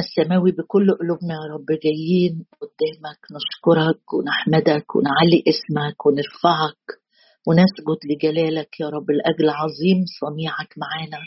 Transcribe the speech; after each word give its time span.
السماوي 0.00 0.52
بكل 0.52 0.86
قلوبنا 1.00 1.34
يا 1.34 1.54
رب 1.54 1.66
جايين 1.84 2.34
قدامك 2.60 3.20
نشكرك 3.36 4.14
ونحمدك 4.14 4.96
ونعلي 4.96 5.38
اسمك 5.52 6.06
ونرفعك 6.06 6.84
ونسجد 7.46 8.00
لجلالك 8.10 8.80
يا 8.80 8.88
رب 8.88 9.10
لأجل 9.10 9.50
عظيم 9.50 9.98
صنيعك 10.20 10.72
معانا 10.82 11.20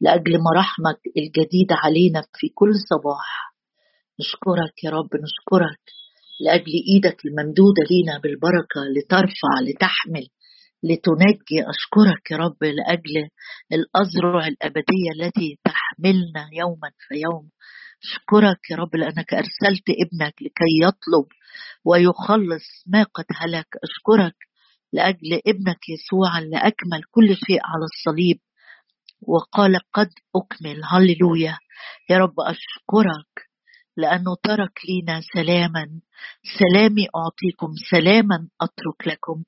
لأجل 0.00 0.32
مراحمك 0.48 1.00
الجديده 1.16 1.74
علينا 1.84 2.20
في 2.38 2.48
كل 2.54 2.72
صباح. 2.90 3.28
نشكرك 4.20 4.84
يا 4.84 4.90
رب 4.90 5.10
نشكرك 5.26 5.82
لأجل 6.44 6.72
إيدك 6.90 7.18
الممدودة 7.26 7.82
لينا 7.90 8.18
بالبركة 8.22 8.80
لترفع 8.96 9.52
لتحمل 9.66 10.26
لتنجي. 10.88 11.58
أشكرك 11.74 12.30
يا 12.30 12.36
رب 12.36 12.64
لأجل 12.64 13.16
الازرع 13.76 14.46
الأبدية 14.46 15.10
التي 15.16 15.58
تحملنا 16.02 16.48
يوما 16.52 16.90
فيوم 17.08 17.50
اشكرك 18.04 18.70
يا 18.70 18.76
رب 18.76 18.96
لأنك 18.96 19.34
أرسلت 19.34 19.84
ابنك 19.90 20.34
لكي 20.42 20.72
يطلب 20.82 21.26
ويخلص 21.84 22.64
ما 22.86 23.02
قد 23.02 23.24
هلك 23.36 23.66
أشكرك 23.84 24.36
لأجل 24.92 25.40
ابنك 25.46 25.78
يسوع 25.88 26.38
اللي 26.38 26.56
اكمل 26.56 27.02
كل 27.10 27.36
شيء 27.46 27.60
على 27.64 27.84
الصليب. 27.84 28.38
وقال 29.22 29.78
قد 29.92 30.10
أكمل. 30.36 30.82
هللويا. 30.84 31.58
يا 32.10 32.18
رب 32.18 32.34
أشكرك 32.40 33.51
لأنه 33.96 34.36
ترك 34.42 34.78
لنا 34.90 35.20
سلاما. 35.34 36.00
سلامي 36.58 37.06
أعطيكم 37.16 37.72
سلاما 37.90 38.48
أترك 38.60 39.06
لكم. 39.06 39.42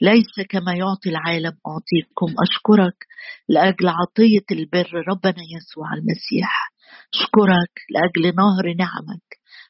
ليس 0.00 0.46
كما 0.48 0.72
يعطي 0.74 1.10
العالم 1.10 1.56
أعطيكم. 1.66 2.34
أشكرك 2.42 3.06
لأجل 3.48 3.88
عطية 3.88 4.46
البر 4.50 4.90
ربنا 5.08 5.42
يسوع 5.56 5.94
المسيح. 5.94 6.72
أشكرك 7.14 7.72
لأجل 7.90 8.36
نهر 8.36 8.74
نعمك. 8.78 9.26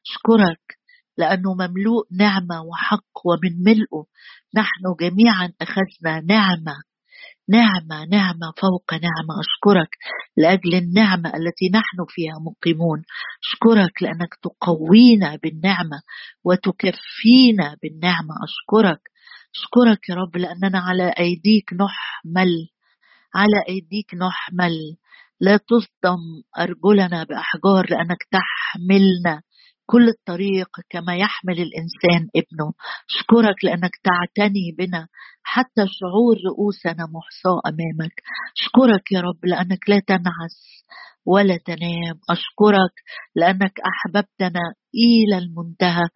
أشكرك 0.06 0.78
لأنه 1.18 1.54
مملوء 1.54 2.06
نعمة 2.12 2.62
وحق 2.62 3.26
ومن 3.26 3.62
ملئه 3.64 4.04
نحن 4.54 4.82
جميعا 5.00 5.52
أخذنا 5.60 6.20
نعمة. 6.20 6.76
نعمة 7.48 8.04
نعمة 8.04 8.52
فوق 8.60 8.94
نعمة. 8.94 9.34
أشكرك 9.40 9.90
لأجل 10.36 10.74
النعمة 10.74 11.28
التي 11.28 11.68
نحن 11.74 11.98
فيها 12.08 12.38
مقيمون. 12.38 13.02
أشكرك 13.44 14.02
لأنك 14.02 14.34
تقوينا 14.42 15.36
بالنعمة 15.42 16.00
وتكفينا 16.44 17.76
بالنعمة. 17.82 18.34
أشكرك. 18.44 19.00
أشكرك 19.56 20.08
يا 20.08 20.14
رب 20.14 20.36
لأننا 20.36 20.78
على 20.78 21.08
أيديك 21.18 21.72
نحمل 21.72 22.68
على 23.34 23.62
أيديك 23.68 24.14
نحمل. 24.14 24.96
لا 25.40 25.56
تصدم 25.56 26.20
أرجلنا 26.58 27.24
بأحجار 27.24 27.86
لأنك 27.90 28.22
تحملنا. 28.32 29.42
كل 29.86 30.08
الطريق 30.08 30.68
كما 30.90 31.16
يحمل 31.16 31.60
الإنسان 31.60 32.28
ابنه. 32.36 32.72
اشكرك 33.10 33.64
لأنك 33.64 33.90
تعتني 34.04 34.74
بنا. 34.78 35.08
حتى 35.42 35.84
شعور 35.98 36.36
رؤوسنا 36.48 37.06
محصاة 37.16 37.60
أمامك. 37.66 38.14
اشكرك 38.60 39.12
يا 39.12 39.20
رب 39.20 39.44
لأنك 39.44 39.88
لا 39.88 40.00
تنعس 40.06 40.84
ولا 41.26 41.56
تنام. 41.56 42.16
أشكرك 42.30 42.94
لأنك 43.36 43.74
أحببتنا 43.90 44.64
إلى 44.94 45.38
المنتهى 45.38 46.08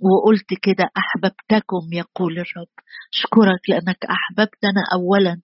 وقلت 0.00 0.50
كده 0.62 0.84
أحببتكم 0.96 1.82
يقول 1.92 2.32
الرب. 2.32 2.74
اشكرك 3.14 3.62
لأنك 3.68 3.98
أحببتنا 4.04 4.82
اولا 4.94 5.40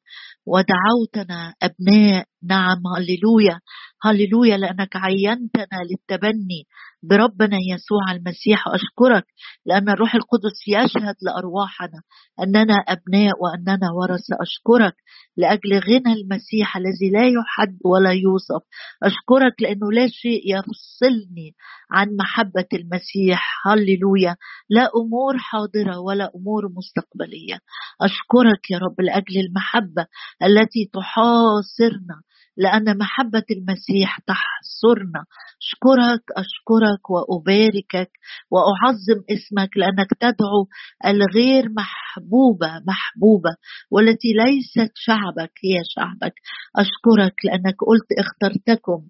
ودعوتنا 0.46 1.54
أبناء 1.62 2.24
نعم 2.42 2.82
هللويا 2.96 3.60
هللويا 4.02 4.56
لأنك 4.56 4.96
عينتنا 4.96 5.78
للتبني 5.90 6.66
بربنا 7.02 7.56
يسوع 7.74 8.12
المسيح. 8.12 8.64
أشكرك 8.68 9.26
لأن 9.66 9.88
الروح 9.88 10.14
القدس 10.14 10.68
يشهد 10.68 11.14
لأرواحنا 11.22 12.02
أننا 12.40 12.74
أبناء 12.88 13.34
وأننا 13.42 13.90
ورثة. 13.92 14.36
أشكرك 14.40 14.94
لأجل 15.36 15.78
غنى 15.78 16.12
المسيح 16.12 16.76
الذي 16.76 17.10
لا 17.12 17.26
يحد 17.26 17.78
ولا 17.84 18.10
يوصف. 18.10 18.62
أشكرك 19.02 19.62
لأنه 19.62 19.92
لا 19.92 20.08
شيء 20.08 20.42
يفصلني 20.46 21.54
عن 21.90 22.16
محبة 22.16 22.68
المسيح. 22.72 23.66
هللويا 23.66 24.36
لا 24.70 24.90
أمور 24.96 25.38
حاضرة 25.38 25.98
ولا 25.98 26.30
أمور 26.36 26.68
مستقبلية. 26.76 27.58
أشكرك 28.02 28.70
يا 28.70 28.78
رب 28.78 29.00
لأجل 29.00 29.40
المحبة 29.40 30.06
التي 30.42 30.90
تحاصرنا 30.92 32.22
لأن 32.60 32.98
محبة 32.98 33.44
المسيح 33.50 34.18
تحصرنا. 34.18 35.24
أشكرك 35.62 36.24
أشكرك 36.36 37.10
وأباركك 37.10 38.10
وأعظم 38.50 39.20
اسمك 39.30 39.70
لأنك 39.76 40.10
تدعو 40.20 40.60
الغير 41.06 41.64
محبوبة 41.76 42.72
محبوبة 42.88 43.50
والتي 43.90 44.28
ليست 44.32 44.92
شعبك 44.94 45.52
هي 45.64 45.76
شعبك. 45.94 46.34
أشكرك 46.76 47.34
لأنك 47.44 47.76
قلت 47.88 48.08
اخترتكم 48.18 49.08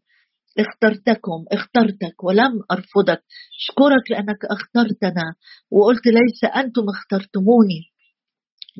اخترتكم 0.59 1.45
اخترتك 1.53 2.25
ولم 2.25 2.53
أرفضك. 2.71 3.23
أشكرك 3.61 4.11
لأنك 4.11 4.45
اخترتنا 4.45 5.35
وقلت 5.71 6.07
ليس 6.07 6.45
أنتم 6.57 6.83
اخترتموني. 6.95 7.90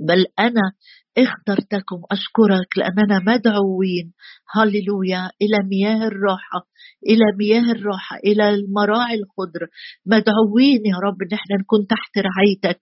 بل 0.09 0.27
أنا 0.39 0.73
اخترتكم 1.19 2.01
أشكرك 2.13 2.79
لأننا 2.79 3.19
مدعوين. 3.27 4.13
هللويا 4.55 5.31
إلى 5.43 5.59
مياه 5.71 6.07
الراحة 6.09 6.61
إلى 7.09 7.25
مياه 7.39 7.73
الراحة 7.73 8.17
إلى 8.25 8.49
المراعي 8.55 9.15
الخضر. 9.15 9.67
مدعوين 10.07 10.81
يا 10.87 10.97
رب 11.07 11.23
إن 11.23 11.33
إحنا 11.39 11.57
نكون 11.61 11.87
تحت 11.87 12.13
رعايتك. 12.19 12.79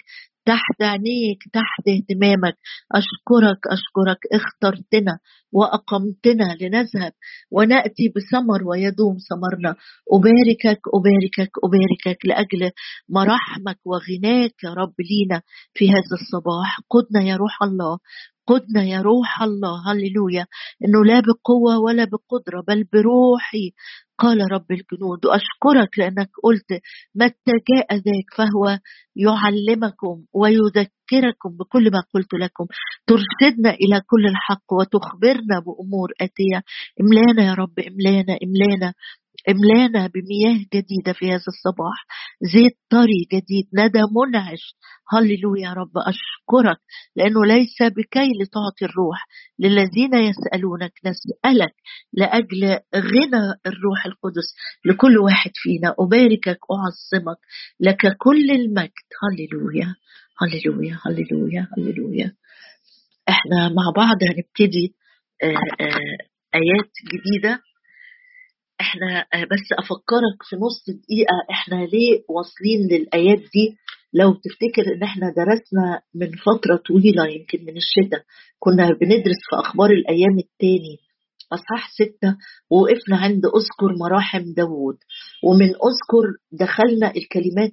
تحت 0.50 0.78
عينيك 0.82 1.41
تحت 1.53 1.84
اهتمامك. 1.88 2.56
أشكرك 3.00 3.60
أشكرك. 3.76 4.20
اخترتنا 4.32 5.14
وأقمتنا 5.53 6.48
لنذهب 6.60 7.12
ونأتي 7.50 8.04
بثمر 8.14 8.60
ويدوم 8.69 9.16
ثمرنا. 9.28 9.72
أباركك 10.16 10.81
أباركك 10.97 11.53
أباركك 11.66 12.20
لأجل 12.28 12.62
مراحمك 13.09 13.78
وغناك 13.91 14.54
يا 14.64 14.70
رب 14.81 14.94
لينا 15.10 15.42
في 15.75 15.84
هذا 15.91 16.14
الصباح. 16.20 16.70
قدنا 16.91 17.20
يا 17.30 17.36
روح 17.36 17.62
الله 17.62 17.98
قدنا 18.47 18.82
يا 18.84 19.00
روح 19.03 19.42
الله. 19.42 19.75
هللويا. 19.92 20.47
إنه 20.84 21.04
لا 21.04 21.20
بقوة 21.20 21.78
ولا 21.84 22.04
بقدرة 22.04 22.60
بل 22.69 22.84
بروحي 22.92 23.72
قال 24.19 24.39
رب 24.53 24.67
الجنود 24.71 25.27
واشكرك 25.27 25.99
لأنك 25.99 26.31
قلت 26.43 26.71
متى 27.15 27.53
جاء 27.71 27.95
ذاك 27.95 28.29
فهو 28.37 28.79
يعلمكم 29.17 30.25
ويذكركم 30.34 31.51
بكل 31.61 31.91
ما 31.93 32.03
قلت 32.15 32.34
لكم. 32.34 32.67
ترشدنا 33.07 33.71
إلى 33.71 34.01
كل 34.07 34.27
الحق 34.27 34.73
وتخبرنا 34.73 35.57
بأمور 35.67 36.09
آتية. 36.21 36.62
املانا 37.01 37.43
يا 37.51 37.55
رب 37.55 37.78
املانا 37.78 38.39
املانا. 38.45 38.93
إملانا 39.48 40.06
بمياه 40.06 40.59
جديدة 40.75 41.12
في 41.12 41.26
هذا 41.26 41.48
الصباح 41.48 42.06
زيت 42.53 42.76
طري 42.91 43.20
جديد 43.32 43.69
ندى 43.75 44.03
منعش. 44.16 44.75
هللويا 45.12 45.62
يا 45.62 45.72
رب 45.72 45.92
أشكرك 45.97 46.81
لأنه 47.16 47.44
ليس 47.47 47.76
بكي 47.82 48.28
لتعطي 48.41 48.84
الروح. 48.84 49.26
للذين 49.59 50.14
يسألونك 50.14 50.92
نسألك 51.06 51.75
لأجل 52.12 52.62
غنى 52.94 53.44
الروح 53.66 54.06
القدس. 54.06 54.48
لكل 54.84 55.19
واحد 55.19 55.50
فينا 55.54 55.94
أباركك 55.98 56.59
أعظمك 56.72 57.38
لك 57.80 58.16
كل 58.19 58.50
المجد. 58.50 59.09
هللويا 59.22 59.94
هللويا 60.41 60.98
هللويا 61.06 61.69
هللويا. 61.78 62.32
إحنا 63.28 63.69
مع 63.69 63.92
بعض 63.97 64.16
هنبتدي 64.22 64.94
آه، 65.42 65.47
آه، 65.47 66.19
آيات 66.54 66.92
جديدة. 67.12 67.60
إحنا 68.81 69.21
آه، 69.34 69.44
بس 69.44 69.66
أفكرك 69.78 70.39
في 70.49 70.56
نص 70.56 70.84
دقيقة 70.89 71.36
إحنا 71.51 71.75
ليه 71.77 72.25
واصلين 72.28 72.80
للآيات 72.91 73.39
دي؟ 73.39 73.77
لو 74.13 74.33
تفتكر 74.34 74.95
إن 74.95 75.03
إحنا 75.03 75.27
درسنا 75.36 76.01
من 76.15 76.30
فترة 76.47 76.77
طويلة 76.89 77.27
يمكن 77.27 77.65
من 77.65 77.77
الشتاء 77.77 78.22
كنا 78.59 78.92
بندرس 79.01 79.41
في 79.51 79.57
أخبار 79.57 79.91
الأيام 79.91 80.39
التاني 80.39 80.97
أصحاح 81.53 81.91
ستة 81.91 82.36
ووقفنا 82.71 83.16
عند 83.16 83.42
أذكر 83.47 83.97
مراحم 84.01 84.53
داوود 84.57 84.97
ومن 85.45 85.66
أذكر 85.69 86.27
دخلنا 86.53 87.13
الكلمات 87.16 87.72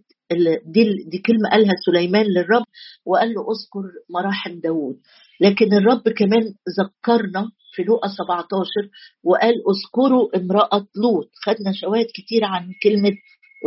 دي 0.65 1.03
دي 1.07 1.17
كلمة 1.17 1.49
قالها 1.51 1.73
سليمان 1.85 2.25
للرب 2.25 2.63
وقال 3.05 3.33
له 3.33 3.41
اذكر 3.41 3.83
مراحم 4.09 4.59
داوود. 4.59 4.99
لكن 5.41 5.73
الرب 5.73 6.09
كمان 6.09 6.53
ذكرنا 6.79 7.51
في 7.73 7.83
لوقا 7.83 8.07
17 8.07 8.89
وقال 9.23 9.53
اذكروا 9.69 10.37
امرأة 10.37 10.87
لوط. 10.95 11.29
خدنا 11.45 11.71
شواهد 11.73 12.05
كتير 12.13 12.43
عن 12.45 12.71
كلمة 12.83 13.11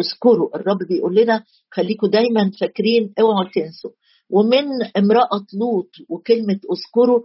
اذكروا. 0.00 0.56
الرب 0.56 0.78
بيقول 0.88 1.14
لنا 1.16 1.44
خليكم 1.70 2.06
دايما 2.06 2.50
فاكرين 2.60 3.12
اوعوا 3.20 3.50
تنسوا. 3.54 3.90
ومن 4.30 4.64
امرأة 4.96 5.46
لوط 5.60 5.90
وكلمة 6.08 6.60
اذكروا 6.72 7.20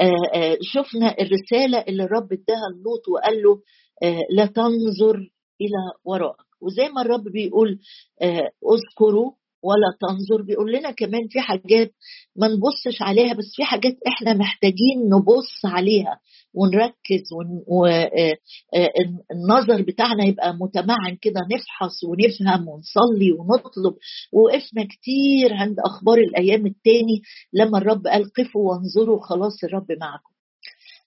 آه، 0.00 0.38
آه، 0.38 0.58
شفنا 0.62 1.16
الرسالة 1.20 1.78
اللي 1.88 2.04
الرب 2.04 2.32
اداها 2.32 2.68
لوط 2.84 3.08
وقال 3.08 3.42
له 3.42 3.60
آه، 4.02 4.20
لا 4.30 4.46
تنظر 4.46 5.16
إلى 5.60 5.92
وراءك. 6.04 6.51
وزي 6.62 6.88
ما 6.88 7.02
الرب 7.02 7.24
بيقول 7.24 7.78
آه، 8.22 8.50
اذكروا 8.74 9.32
ولا 9.64 9.96
تنظر. 10.00 10.42
بيقول 10.42 10.72
لنا 10.72 10.90
كمان 10.90 11.28
في 11.30 11.40
حاجات 11.40 11.92
ما 12.36 12.48
نبصش 12.48 13.02
عليها 13.02 13.32
بس 13.34 13.44
في 13.56 13.64
حاجات 13.64 13.96
إحنا 14.06 14.34
محتاجين 14.34 14.98
نبص 15.14 15.64
عليها 15.64 16.20
ونركز 16.54 17.22
والنظر 17.68 19.74
آه، 19.74 19.78
آه، 19.78 19.82
بتاعنا 19.82 20.24
يبقى 20.24 20.54
متمعن 20.54 21.16
كده 21.22 21.40
نفحص 21.52 22.04
ونفهم 22.04 22.68
ونصلي 22.68 23.32
ونطلب. 23.32 23.94
وقفنا 24.32 24.84
كتير 24.84 25.54
عند 25.54 25.76
أخبار 25.86 26.18
الأيام 26.18 26.66
التاني 26.66 27.22
لما 27.52 27.78
الرب 27.78 28.06
قال 28.06 28.32
قفوا 28.32 28.70
وانظروا 28.70 29.20
خلاص 29.22 29.64
الرب 29.64 29.86
معكم. 30.00 30.32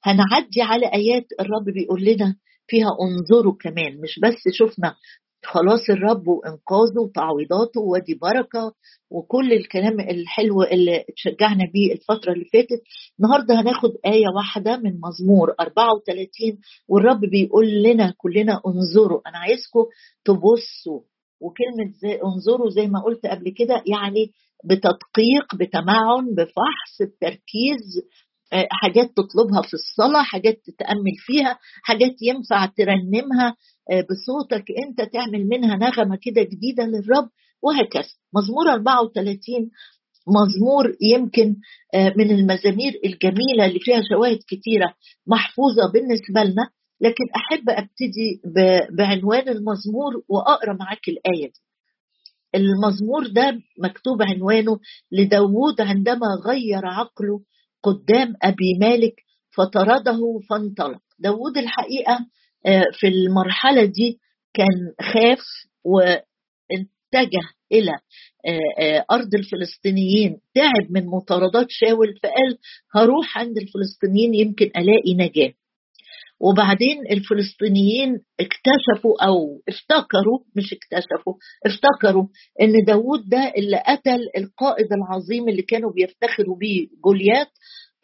هنعدي 0.03 0.61
على 0.61 0.93
آيات 0.93 1.25
الرب 1.39 1.65
بيقول 1.73 2.03
لنا 2.05 2.35
فيها 2.67 2.87
انظروا 3.01 3.53
كمان 3.61 4.01
مش 4.01 4.19
بس 4.23 4.53
شفنا 4.53 4.95
خلاص 5.45 5.89
الرب 5.89 6.27
وإنقاذه 6.27 6.99
وتعويضاته 6.99 7.81
ودي 7.81 8.13
بركة 8.21 8.73
وكل 9.11 9.53
الكلام 9.53 9.99
الحلو 9.99 10.63
اللي 10.63 11.05
تشجعنا 11.15 11.63
بيه 11.73 11.93
الفترة 11.93 12.33
اللي 12.33 12.45
فاتت. 12.45 12.81
النهارده 13.19 13.61
هناخد 13.61 13.89
آية 14.05 14.27
واحدة 14.35 14.77
من 14.77 14.99
مزمور 15.01 15.55
34 15.59 16.57
والرب 16.89 17.19
بيقول 17.19 17.83
لنا 17.83 18.13
كلنا 18.17 18.61
انظروا. 18.67 19.21
أنا 19.27 19.37
عايزكم 19.37 19.85
تبصوا. 20.25 21.01
وكلمة 21.41 21.91
زي 22.01 22.19
انظروا 22.23 22.69
زي 22.69 22.87
ما 22.87 22.99
قلت 23.01 23.25
قبل 23.25 23.49
كده 23.57 23.83
يعني 23.85 24.31
بتدقيق 24.65 25.55
بتمعن 25.55 26.25
بفحص 26.37 27.01
بتركيز 27.01 28.01
آه، 28.53 28.67
حاجات 28.71 29.05
تطلبها 29.17 29.61
في 29.61 29.73
الصلاة 29.73 30.23
حاجات 30.23 30.55
تتأمل 30.65 31.15
فيها 31.17 31.57
حاجات 31.83 32.15
ينفع 32.21 32.65
ترنمها. 32.65 33.55
بصوتك 33.91 34.65
انت 34.87 35.01
تعمل 35.13 35.47
منها 35.47 35.75
نغمة 35.75 36.19
كده 36.21 36.43
جديدة 36.43 36.83
للرب 36.83 37.29
وهكذا. 37.61 38.09
مزمور 38.33 38.73
34 38.73 39.71
مزمور 40.27 40.95
يمكن 41.01 41.55
آه، 41.93 42.13
من 42.17 42.31
المزامير 42.31 42.99
الجميلة 43.05 43.65
اللي 43.65 43.79
فيها 43.79 44.01
شواهد 44.09 44.39
كثيرة 44.47 44.93
محفوظة 45.27 45.91
بالنسبة 45.93 46.43
لنا 46.51 46.69
لكن 47.01 47.23
أحب 47.35 47.69
أبتدي 47.69 48.41
بعنوان 48.97 49.49
المزمور 49.49 50.23
وأقرأ 50.29 50.73
معاك 50.73 51.07
الآية 51.07 51.47
دي. 51.47 51.59
المزمور 52.55 53.27
ده 53.27 53.59
مكتوب 53.83 54.21
عنوانه 54.21 54.79
لداود 55.11 55.81
عندما 55.81 56.27
غير 56.45 56.85
عقله 56.85 57.41
قدام 57.83 58.33
أبي 58.43 58.73
مالك 58.81 59.15
فطرده 59.57 60.19
فانطلق. 60.49 61.01
داود 61.19 61.57
الحقيقة 61.57 62.13
آه، 62.13 62.25
في 62.99 63.07
المرحلة 63.07 63.85
دي 63.85 64.19
كان 64.53 64.93
خاف 65.13 65.39
واتجه 65.83 67.41
إلى 67.71 67.91
آه، 68.47 68.59
آه، 68.83 69.05
أرض 69.11 69.35
الفلسطينيين. 69.35 70.37
تعب 70.55 70.91
من 70.91 71.05
مطاردات 71.05 71.65
شاول 71.69 72.19
فقال 72.23 72.57
هروح 72.95 73.37
عند 73.37 73.57
الفلسطينيين 73.57 74.33
يمكن 74.33 74.65
ألاقي 74.65 75.13
نجاة. 75.13 75.53
وبعدين 76.39 76.97
الفلسطينيين 77.11 78.19
اكتشفوا 78.39 79.25
أو 79.27 79.61
افتكروا 79.69 80.39
مش 80.55 80.73
اكتشفوا 80.73 81.33
افتكروا 81.65 82.27
إن 82.61 82.85
داوود 82.87 83.29
ده 83.29 83.53
اللي 83.57 83.83
قتل 83.87 84.19
القائد 84.37 84.93
العظيم 84.93 85.49
اللي 85.49 85.61
كانوا 85.61 85.91
بيفتخروا 85.91 86.57
بيه 86.57 86.87
جوليات 87.03 87.47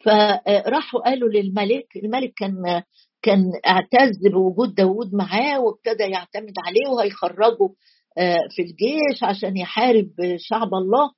فراحوا 0.04 1.00
قالوا 1.00 1.28
للملك 1.28 1.86
الملك 1.96 2.32
كان 2.36 2.82
كان 3.22 3.44
اعتز 3.66 4.28
بوجود 4.32 4.74
داوود 4.74 5.14
معاه 5.14 5.60
وابتدى 5.60 6.02
يعتمد 6.02 6.52
عليه 6.66 6.88
وهيخرجه 6.96 7.74
آه، 8.18 8.38
في 8.56 8.62
الجيش 8.62 9.22
عشان 9.22 9.56
يحارب 9.56 10.10
شعب 10.38 10.74
الله. 10.74 11.10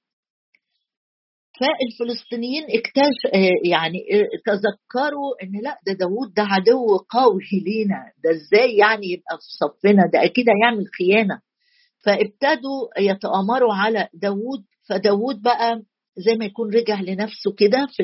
فالفلسطينيين 1.61 2.65
اكتشف 2.65 3.35
آه، 3.35 3.69
يعني 3.71 3.99
آه، 4.13 4.29
تذكروا 4.47 5.43
ان 5.43 5.61
لا 5.63 5.79
ده 5.87 5.93
داوود 5.93 6.35
ده 6.37 6.43
عدو 6.43 6.97
قوي 6.97 7.43
لينا. 7.65 8.13
ده 8.25 8.31
إزاي 8.31 8.77
يعني 8.77 9.07
يبقى 9.07 9.37
في 9.37 9.47
صفنا؟ 9.61 10.03
ده 10.13 10.25
أكيد 10.25 10.47
هيعمل 10.49 10.85
خيانة. 10.99 11.41
فابتدوا 12.05 12.89
يتآمروا 12.99 13.75
على 13.75 14.09
داوود. 14.15 14.65
فداوود 14.89 15.43
بقى 15.43 15.83
زي 16.17 16.35
ما 16.39 16.45
يكون 16.45 16.75
رجع 16.75 17.01
لنفسه 17.01 17.53
كده 17.59 17.87
في 17.97 18.03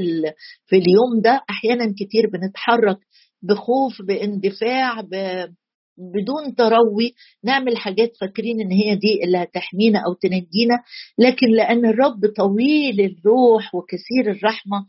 في 0.67 0.76
اليوم 0.76 1.20
ده 1.25 1.41
أحيانا 1.50 1.94
كتير 1.99 2.31
بنتحرك. 2.32 2.99
بخوف 3.43 4.03
باندفاع 4.03 5.01
بدون 6.15 6.55
تروي. 6.55 7.15
نعمل 7.45 7.77
حاجات 7.77 8.13
فاكرين 8.21 8.61
إن 8.61 8.71
هي 8.73 8.97
دي 8.97 9.25
اللي 9.25 9.39
هتحمينا 9.39 9.99
أو 9.99 10.13
تنجينا 10.15 10.75
لكن 11.19 11.47
لأن 11.57 11.87
الرب 11.87 12.27
طويل 12.37 13.01
الروح 13.01 13.75
وكثير 13.75 14.31
الرحمة 14.31 14.87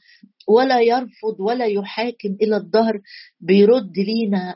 ولا 0.48 0.82
يرفض 0.82 1.40
ولا 1.40 1.66
يحاكم 1.66 2.38
إلى 2.42 2.56
الظهر 2.58 3.02
بيرد 3.40 3.92
لينا 3.98 4.56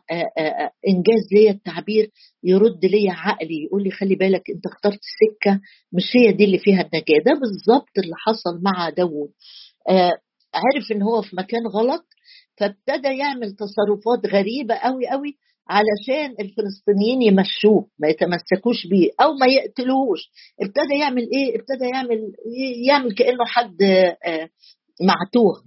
إنجاز 0.88 1.24
ليا 1.34 1.52
التعبير 1.52 2.10
يرد 2.44 2.86
ليا 2.86 3.12
عقلي 3.12 3.64
يقول 3.66 3.84
لي 3.84 3.92
خلي 3.92 4.16
بالك 4.16 4.50
أنت 4.56 4.66
اخترت 4.66 5.00
سكة 5.20 5.60
مش 5.94 6.04
هي 6.16 6.32
دي 6.32 6.44
اللي 6.44 6.58
فيها 6.60 6.82
النجاة. 6.82 7.24
ده 7.26 7.40
بالظبط 7.40 7.90
اللي 7.98 8.16
حصل 8.18 8.62
مع 8.64 8.90
داوود. 8.90 9.30
عرف 10.54 10.92
إن 10.92 11.02
هو 11.02 11.22
في 11.22 11.36
مكان 11.36 11.68
غلط؟ 11.68 12.06
فابتدى 12.58 13.18
يعمل 13.18 13.56
تصرفات 13.56 14.34
غريبة 14.34 14.76
قوي 14.76 15.08
قوي 15.08 15.38
علشان 15.70 16.36
الفلسطينيين 16.40 17.22
يمشوه 17.22 17.88
ما 18.00 18.08
يتمسكوش 18.08 18.88
بيه 18.88 19.10
أو 19.22 19.34
ما 19.34 19.46
يقتلوهوش. 19.48 20.20
ابتدى 20.62 21.00
يعمل 21.00 21.30
إيه؟ 21.34 21.56
ابتدى 21.56 21.86
يعمل 21.94 22.34
يعمل 22.88 23.16
كأنه 23.16 23.46
حد 23.46 23.82
آه، 23.84 24.50
معتوه 25.02 25.64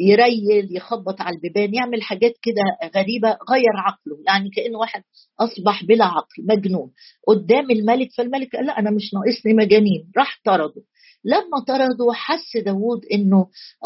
يريل 0.00 0.76
يخبط 0.76 1.20
على 1.20 1.36
البيبان 1.36 1.74
يعمل 1.74 2.02
حاجات 2.02 2.34
كده 2.42 2.90
غريبة 3.00 3.28
غير 3.28 3.76
عقله 3.76 4.18
يعني 4.26 4.50
كأنه 4.50 4.78
واحد 4.78 5.02
أصبح 5.40 5.84
بلا 5.84 6.04
عقل 6.04 6.46
مجنون. 6.48 6.90
قدام 7.28 7.70
الملك 7.70 8.08
فالملك 8.16 8.56
قال 8.56 8.66
لا 8.66 8.78
أنا 8.78 8.90
مش 8.90 9.14
ناقصني 9.14 9.54
مجانين 9.54 10.10
راح 10.16 10.40
طرده. 10.44 10.82
لما 11.24 11.64
طرده 11.66 12.12
حس 12.12 12.56
داوود 12.64 13.00
إنه 13.12 13.36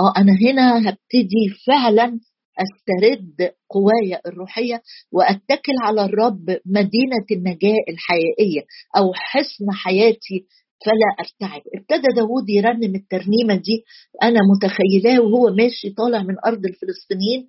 آه 0.01 0.13
أنا 0.21 0.33
هنا 0.33 0.79
هبتدي 0.89 1.49
فعلا 1.67 2.21
أسترد 2.59 3.51
قواي 3.71 4.21
الروحية 4.27 4.83
وأتكل 5.13 5.73
على 5.83 6.05
الرب 6.05 6.45
مدينة 6.67 7.27
النجاة 7.33 7.77
الحقيقية 7.89 8.61
أو 8.97 9.13
حصن 9.15 9.71
حياتي 9.73 10.47
فلا 10.87 11.11
ارتعب 11.21 11.63
ابتدى 11.75 12.09
داود 12.17 12.49
يرنم 12.49 12.95
الترنيمة 12.95 13.55
دي. 13.55 13.85
أنا 14.23 14.41
متخيلاه 14.55 15.21
وهو 15.21 15.55
ماشي 15.55 15.91
طالع 15.91 16.23
من 16.23 16.35
أرض 16.47 16.67
الفلسطينيين. 16.67 17.49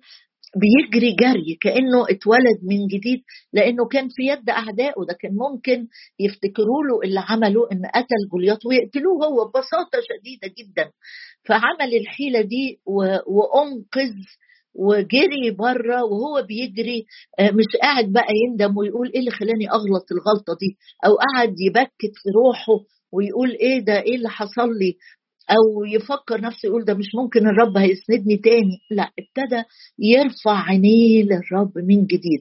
بيجري 0.56 1.12
جري 1.20 1.58
كأنه 1.60 2.02
اتولد 2.10 2.58
من 2.62 2.86
جديد 2.86 3.20
لأنه 3.52 3.84
كان 3.88 4.08
في 4.08 4.22
يد 4.22 4.50
أعدائه 4.50 5.04
ده 5.08 5.14
كان 5.20 5.32
ممكن 5.36 5.86
يفتكروا 6.20 6.84
له 6.84 7.00
اللي 7.04 7.20
عمله 7.20 7.68
إن 7.72 7.82
قتل 7.94 8.28
جولياط 8.32 8.66
ويقتلوه 8.66 9.26
هو 9.26 9.44
ببساطة 9.44 9.98
شديدة 10.08 10.54
جدا. 10.58 10.90
فعمل 11.44 11.94
الحيلة 12.00 12.40
دي 12.40 12.80
وانقذ 13.26 14.14
وجري 14.74 15.50
بره 15.58 16.04
وهو 16.04 16.42
بيجري 16.42 17.06
آه، 17.38 17.50
مش 17.50 17.76
قاعد 17.82 18.12
بقى 18.12 18.32
يندم 18.48 18.76
ويقول 18.76 19.10
إيه 19.14 19.20
اللي 19.20 19.30
خلاني 19.30 19.70
أغلط 19.70 20.06
الغلطة 20.12 20.56
دي 20.60 20.76
أو 21.06 21.14
قاعد 21.16 21.54
يبكت 21.60 22.12
في 22.22 22.28
روحه 22.36 22.84
ويقول 23.12 23.50
إيه 23.50 23.80
ده 23.80 24.00
إيه 24.02 24.14
اللي 24.16 24.28
حصل 24.28 24.68
لي؟ 24.80 24.96
أو 25.50 25.84
يفكر 25.84 26.40
نفسه 26.40 26.66
يقول 26.66 26.84
ده 26.84 26.94
مش 26.94 27.14
ممكن 27.14 27.48
الرب 27.48 27.76
هيسندني 27.76 28.36
تاني. 28.36 28.80
لا 28.90 29.02
ابتدى 29.02 29.62
يرفع 29.98 30.62
عينيه 30.68 31.22
للرب 31.22 31.78
من 31.78 32.06
جديد. 32.06 32.40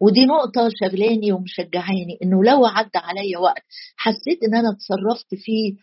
ودي 0.00 0.24
نقطة 0.26 0.68
شغلاني 0.80 1.32
ومشجعاني 1.32 2.18
إنه 2.22 2.44
لو 2.44 2.66
عدى 2.66 2.98
عليا 2.98 3.38
وقت 3.38 3.62
حسيت 3.96 4.42
إن 4.44 4.54
أنا 4.54 4.70
اتصرفت 4.70 5.34
فيه 5.34 5.74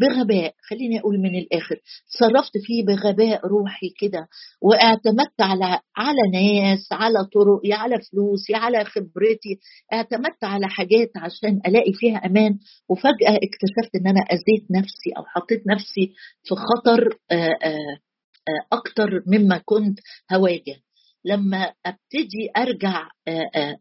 بغباء 0.00 0.54
خليني 0.70 1.00
أقول 1.00 1.18
من 1.18 1.34
الآخر 1.38 1.76
صرفت 2.06 2.52
فيه 2.62 2.84
بغباء 2.84 3.46
روحي 3.46 3.88
كده 4.00 4.28
واعتمدت 4.62 5.40
على 5.40 5.80
على 5.96 6.22
ناس 6.32 6.88
على 6.92 7.24
طرقي 7.34 7.72
على 7.72 7.96
فلوسي 8.00 8.54
على 8.54 8.84
خبرتي 8.84 9.58
اعتمدت 9.92 10.44
على 10.44 10.68
حاجات 10.68 11.10
عشان 11.16 11.60
ألاقي 11.66 11.92
فيها 11.92 12.16
أمان 12.26 12.58
وفجأة 12.88 13.36
اكتشفت 13.46 13.94
إن 13.96 14.06
أنا 14.06 14.20
أذيت 14.20 14.70
نفسي 14.70 15.10
أو 15.16 15.22
حطيت 15.26 15.62
نفسي 15.66 16.12
في 16.44 16.54
خطر 16.54 17.18
آه، 17.30 18.66
أكتر 18.72 19.22
مما 19.26 19.62
كنت 19.64 19.98
هواجه. 20.32 20.76
لما 21.24 21.72
أبتدي 21.86 22.50
أرجع 22.56 23.08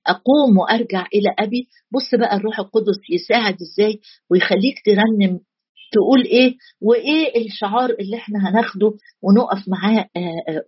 أقوم 0.07 0.57
وأرجع 0.57 1.05
إلى 1.13 1.35
أبي 1.39 1.67
بص 1.91 2.15
بقى 2.19 2.35
الروح 2.37 2.59
القدس 2.59 2.99
يساعد 3.09 3.53
إزاي 3.61 3.99
ويخليك 4.31 4.75
ترنم 4.85 5.39
تقول 5.91 6.23
إيه 6.25 6.55
وإيه 6.81 7.45
الشعار 7.45 7.89
اللي 7.89 8.17
إحنا 8.17 8.49
هناخده 8.49 8.91
ونقف 9.21 9.63
معاه 9.67 10.05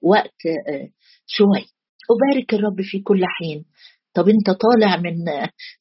وقت 0.03 0.35
شوي 1.27 1.65
أبارك 2.11 2.53
الرب 2.53 2.81
في 2.81 2.99
كل 2.99 3.21
حين. 3.25 3.65
طب 4.15 4.29
انت 4.29 4.49
طالع 4.49 4.97
من 4.97 5.17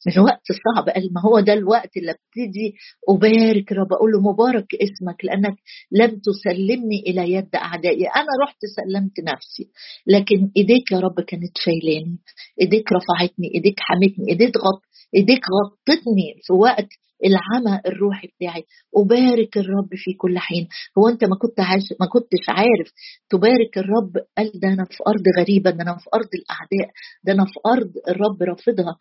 من 0.07 0.19
وقت 0.23 0.47
صعب. 0.65 0.89
قال 0.89 1.13
ما 1.15 1.21
هو 1.21 1.41
ده 1.41 1.53
الوقت 1.53 1.97
اللي 1.97 2.11
ابتدي 2.11 2.75
أبارك 3.09 3.73
رب 3.73 3.93
أقول 3.93 4.11
له 4.13 4.21
مبارك 4.21 4.67
اسمك 4.75 5.25
لأنك 5.25 5.57
لم 5.93 6.21
تسلمني 6.21 7.01
إلى 7.07 7.33
يد 7.33 7.57
أعدائي. 7.57 8.07
أنا 8.07 8.33
رحت 8.45 8.59
سلمت 8.77 9.21
نفسي 9.21 9.69
لكن 10.07 10.51
إيديك 10.57 10.93
يا 10.93 10.99
رب 10.99 11.21
كانت 11.21 11.59
شايلاني 11.59 12.19
إيديك 12.61 12.93
رفعتني 12.93 13.49
إيديك 13.55 13.77
حمتني 13.81 14.29
إيديك 14.31 14.57
غط 14.57 14.83
إيديك 15.17 15.41
غطتني 15.57 16.29
في 16.43 16.53
وقت 16.53 16.89
العمى 17.25 17.81
الروحي 17.87 18.29
بتاعي. 18.29 18.65
أبارك 18.97 19.57
الرب 19.57 19.89
في 19.95 20.13
كل 20.13 20.39
حين. 20.39 20.69
هو 20.99 21.09
أنت 21.09 21.25
ما 21.25 21.37
كنت 21.37 21.61
عايش 21.61 21.85
ما 22.01 22.07
كنتش 22.07 22.45
عارف. 22.49 22.93
تبارك 23.31 23.79
الرب 23.79 24.13
قال 24.39 24.51
ده 24.55 24.69
أنا 24.69 24.85
في 24.85 24.99
أرض 25.09 25.23
غريبة 25.39 25.71
ده 25.71 25.83
أنا 25.83 25.97
في 25.97 26.07
أرض 26.15 26.29
الأعداء 26.35 26.93
ده 27.25 27.33
أنا 27.33 27.45
في 27.45 27.61
أرض 27.67 27.93
الرب 28.09 28.43
رافضها. 28.43 28.97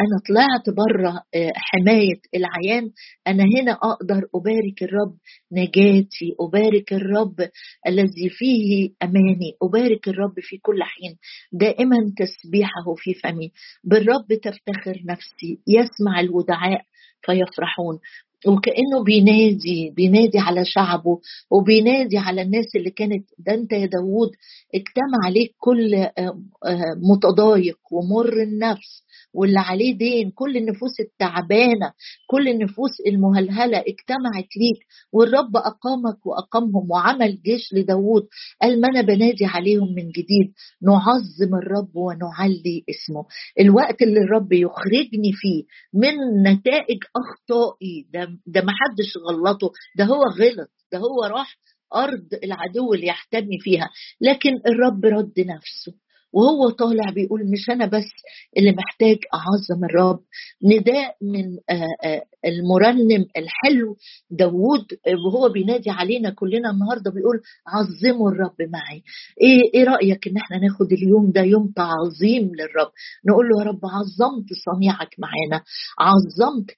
أنا 0.00 0.18
طلعت 0.28 0.76
بره 0.76 1.22
آه، 1.34 1.52
حماية 1.56 2.20
العيان. 2.34 2.90
أنا 3.26 3.44
هنا 3.44 3.72
أقدر 3.72 4.22
أبارك 4.34 4.82
الرب 4.82 5.16
نجاتي. 5.52 6.34
أبارك 6.40 6.92
الرب 6.92 7.48
الذي 7.88 8.28
فيه 8.30 8.90
أماني. 9.02 9.52
أبارك 9.62 10.08
الرب 10.08 10.34
في 10.40 10.58
كل 10.62 10.82
حين. 10.82 11.16
دائما 11.52 11.96
تسبيحه 12.16 12.94
في 12.96 13.14
فمي. 13.14 13.52
بالرب 13.84 14.26
تفتخر 14.42 15.02
نفسي. 15.06 15.58
يسمع 15.66 16.20
الودعاء. 16.20 16.82
فيفرحون. 17.22 17.98
وكأنه 18.46 19.04
بينادي 19.04 19.90
بينادي 19.96 20.38
على 20.38 20.64
شعبه 20.64 21.20
وبينادي 21.50 22.18
على 22.18 22.42
الناس 22.42 22.76
اللي 22.76 22.90
كانت 22.90 23.24
ده 23.38 23.54
انت 23.54 23.72
يا 23.72 23.86
داوود 23.86 24.30
اجتمع 24.74 25.18
عليك 25.26 25.54
كل 25.58 25.94
آه، 25.94 26.10
آه، 26.18 26.94
متضايق 27.12 27.78
ومر 27.92 28.42
النفس. 28.42 29.02
واللي 29.38 29.58
عليه 29.60 29.98
دين 29.98 30.30
كل 30.30 30.56
النفوس 30.56 31.00
التعبانة 31.00 31.92
كل 32.30 32.48
النفوس 32.48 32.90
المهلهلة 33.06 33.78
اجتمعت 33.78 34.48
ليك 34.56 34.78
والرب 35.12 35.56
أقامك 35.56 36.26
وأقامهم 36.26 36.90
وعمل 36.90 37.42
جيش 37.42 37.72
لداوود. 37.72 38.26
قال 38.62 38.80
ما 38.80 38.88
أنا 38.88 39.00
بنادي 39.00 39.44
عليهم 39.44 39.88
من 39.94 40.08
جديد. 40.10 40.52
نعظم 40.82 41.54
الرب 41.62 41.96
ونعلي 41.96 42.84
اسمه. 42.90 43.24
الوقت 43.60 44.02
اللي 44.02 44.20
الرب 44.20 44.52
يخرجني 44.52 45.32
فيه 45.32 45.62
من 45.94 46.42
نتائج 46.52 46.98
أخطائي 47.16 48.06
ده 48.12 48.24
ده 48.46 48.60
ما 48.60 48.72
حدش 48.72 49.12
غلطه 49.30 49.70
ده 49.96 50.04
هو 50.04 50.22
غلط 50.40 50.70
ده 50.92 50.98
هو 50.98 51.24
راح 51.36 51.58
أرض 51.94 52.28
العدو 52.44 52.94
اللي 52.94 53.06
يحتمي 53.06 53.58
فيها. 53.60 53.90
لكن 54.20 54.50
الرب 54.66 55.04
رد 55.04 55.40
نفسه. 55.40 55.92
وهو 56.32 56.70
طالع 56.70 57.10
بيقول 57.14 57.40
مش 57.50 57.70
أنا 57.70 57.86
بس 57.86 58.10
اللي 58.56 58.72
محتاج 58.72 59.16
أعظم 59.34 59.84
الرب. 59.84 60.20
نداء 60.64 61.16
من 61.22 61.44
آه، 61.70 61.86
آه، 62.08 62.22
المرنم 62.44 63.26
الحلو 63.36 63.96
داوود 64.30 64.86
وهو 65.26 65.48
بينادي 65.48 65.90
علينا 65.90 66.30
كلنا 66.30 66.70
النهارده 66.70 67.10
بيقول 67.10 67.40
عظموا 67.66 68.30
الرب 68.30 68.56
معي. 68.72 69.02
إيه 69.42 69.60
إيه 69.74 69.84
رأيك 69.84 70.28
إن 70.28 70.36
إحنا 70.36 70.58
ناخد 70.58 70.92
اليوم 70.92 71.30
ده 71.32 71.40
يوم 71.40 71.72
تعظيم 71.76 72.44
للرب؟ 72.54 72.90
نقول 73.28 73.46
له 73.48 73.60
يا 73.60 73.68
رب 73.70 73.80
عظمت 73.84 74.46
صنيعك 74.66 75.14
معانا 75.18 75.64
عظمت 76.00 76.70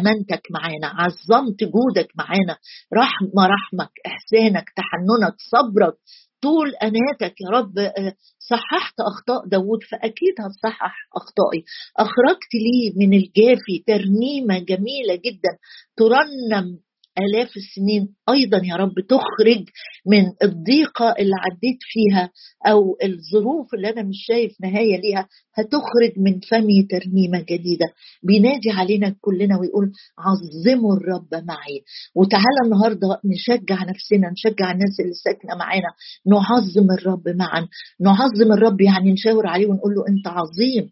أمانتك 0.00 0.42
معانا 0.50 0.86
عظمت 0.86 1.64
جودك 1.64 2.08
معانا 2.16 2.56
رحمة 2.94 3.46
رحمك 3.46 3.90
إحسانك 4.06 4.64
تحننك 4.76 5.34
صبرك 5.50 5.94
طول 6.42 6.74
أناتك 6.74 7.34
يا 7.40 7.48
رب 7.48 7.78
آه، 7.78 8.14
صححت 8.38 8.94
أخطاء 9.00 9.48
داود 9.48 9.82
فأكيد 9.90 10.34
هتصحح 10.40 11.08
أخطائي. 11.16 11.64
أخرجت 11.96 12.54
لي 12.54 12.92
من 12.96 13.14
الجافي 13.14 13.84
ترنيمة 13.86 14.58
جميلة 14.58 15.14
جدا 15.14 15.52
ترنم 15.96 16.78
آلاف 17.26 17.50
السنين 17.56 18.08
أيضا 18.28 18.60
يا 18.64 18.76
رب 18.76 18.94
تخرج 19.08 19.64
من 20.06 20.24
الضيقة 20.42 21.14
اللي 21.18 21.34
عديت 21.44 21.78
فيها 21.80 22.30
أو 22.66 22.96
الظروف 23.04 23.74
اللي 23.74 23.90
أنا 23.90 24.02
مش 24.02 24.16
شايف 24.28 24.52
نهاية 24.62 24.96
ليها 25.00 25.28
هتخرج 25.58 26.12
من 26.16 26.40
فمي 26.40 26.82
ترنيمة 26.90 27.40
جديدة. 27.40 27.86
بينادي 28.22 28.70
علينا 28.70 29.14
كلنا 29.20 29.58
ويقول 29.60 29.92
عظموا 30.18 30.96
الرب 30.96 31.44
معي. 31.44 31.80
وتعالى 32.14 32.60
النهاردة 32.64 33.08
نشجع 33.24 33.74
نفسنا 33.84 34.30
نشجع 34.32 34.70
الناس 34.72 35.00
اللي 35.00 35.14
ساكنة 35.24 35.54
معانا. 35.58 35.90
نعظم 36.26 36.90
الرب 36.98 37.28
معا. 37.28 37.68
نعظم 38.00 38.52
الرب 38.52 38.80
يعني 38.80 39.12
نشاور 39.12 39.46
عليه 39.46 39.66
ونقول 39.66 39.92
له 39.94 40.02
أنت 40.08 40.26
عظيم. 40.26 40.90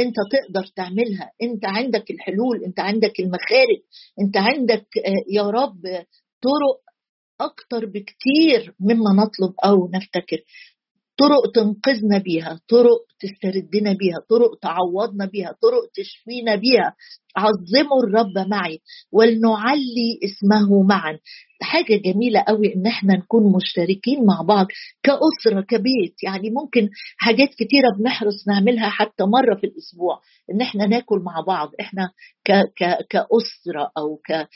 انت 0.00 0.14
تقدر 0.32 0.66
تعملها. 0.76 1.32
انت 1.42 1.64
عندك 1.64 2.10
الحلول 2.10 2.64
انت 2.64 2.80
عندك 2.80 3.20
المخارج 3.20 3.80
انت 4.20 4.36
عندك 4.36 4.86
آه، 5.06 5.32
يا 5.32 5.42
رب 5.42 5.80
طرق 6.42 6.80
أكتر 7.40 7.86
بكتير 7.86 8.74
مما 8.80 9.12
نطلب 9.12 9.54
أو 9.64 9.90
نفتكر. 9.94 10.38
طرق 11.18 11.52
تنقذنا 11.54 12.18
بيها 12.18 12.60
طرق 12.68 13.00
تستردنا 13.20 13.92
بيها 13.92 14.18
طرق 14.30 14.58
تعوضنا 14.62 15.26
بيها 15.26 15.52
طرق 15.62 15.90
تشفينا 15.94 16.54
بيها. 16.54 16.94
عظموا 17.36 18.02
الرب 18.04 18.48
معي 18.50 18.78
ولنعلي 19.12 20.18
اسمه 20.24 20.82
معا. 20.82 21.18
حاجة 21.62 21.96
جميلة 22.04 22.44
قوي 22.48 22.74
إن 22.74 22.86
إحنا 22.86 23.14
نكون 23.14 23.52
مشتركين 23.56 24.24
مع 24.26 24.42
بعض 24.42 24.66
كأسرة 25.02 25.60
كبيت. 25.60 26.22
يعني 26.22 26.50
ممكن 26.50 26.88
حاجات 27.18 27.48
كتيرة 27.48 27.88
بنحرص 27.98 28.48
نعملها 28.48 28.88
حتى 28.88 29.24
مرة 29.24 29.54
في 29.60 29.66
الأسبوع 29.66 30.20
إن 30.50 30.60
إحنا 30.60 30.86
ناكل 30.86 31.18
مع 31.18 31.40
بعض. 31.46 31.70
إحنا 31.80 32.10
ك 32.44 32.52
ك 32.52 33.06
كأسرة 33.10 33.90
أو 33.98 34.16
ك 34.16 34.48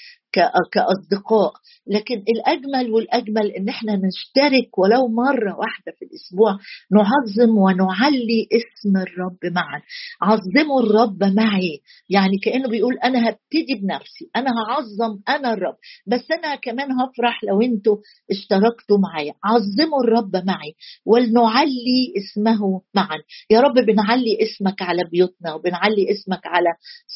كأصدقاء. 0.72 1.52
لكن 1.86 2.14
الأجمل 2.28 2.90
والأجمل 2.92 3.50
إن 3.50 3.68
إحنا 3.68 3.92
نشترك 3.96 4.78
ولو 4.78 5.08
مرة 5.08 5.58
واحدة 5.58 5.92
في 5.98 6.04
الأسبوع 6.04 6.58
نعظم 6.92 7.58
ونعلي 7.58 8.48
اسم 8.52 8.96
الرب 8.96 9.52
معا. 9.54 9.80
عظموا 10.22 10.82
الرب 10.82 11.24
معي. 11.24 11.80
يعني 12.08 12.38
كأنه 12.44 12.68
بيقول 12.68 12.94
أنا 13.04 13.18
هبتدي 13.28 13.74
بنفسي 13.82 14.30
أنا 14.36 14.50
هعظم 14.50 15.18
أنا 15.28 15.52
الرب. 15.52 15.76
بس 16.06 16.30
أنا 16.30 16.54
كمان 16.56 16.88
هفرح 16.92 17.44
لو 17.44 17.62
أنتوا 17.62 17.96
اشتركتوا 18.30 18.98
معايا. 18.98 19.34
عظموا 19.44 20.04
الرب 20.04 20.36
معي 20.46 20.72
ولنعلي 21.06 22.12
اسمه 22.16 22.80
معا. 22.94 23.18
يا 23.50 23.60
رب 23.60 23.74
بنعلي 23.74 24.38
اسمك 24.42 24.82
على 24.82 25.02
بيوتنا 25.12 25.54
وبنعلي 25.54 26.10
اسمك 26.10 26.46
على 26.46 26.68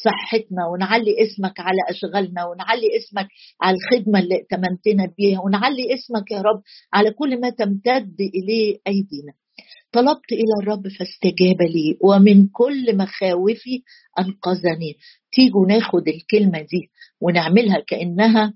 صحتنا 0.03 0.67
ونعلي 0.73 1.15
اسمك 1.25 1.59
على 1.59 1.81
أشغالنا 1.89 2.45
ونعلي 2.45 2.87
اسمك 2.97 3.06
على 3.61 3.77
الخدمة 3.77 4.19
اللي 4.19 4.35
ائتمنتنا 4.35 5.13
بيها 5.17 5.39
ونعلي 5.41 5.93
اسمك 5.93 6.31
يا 6.31 6.41
رب 6.41 6.61
على 6.93 7.11
كل 7.11 7.41
ما 7.41 7.49
تمتد 7.49 8.15
إليه 8.21 8.77
أيدينا. 8.87 9.33
طلبت 9.91 10.31
إلى 10.31 10.53
الرب 10.63 10.87
فاستجاب 10.87 11.61
لي 11.61 11.97
ومن 12.03 12.47
كل 12.47 12.97
مخاوفي 12.97 13.83
أنقذني. 14.19 14.97
تيجوا 15.31 15.67
ناخد 15.67 16.07
الكلمة 16.07 16.59
دي 16.59 16.89
ونعملها 17.21 17.79
كأنها 17.87 18.53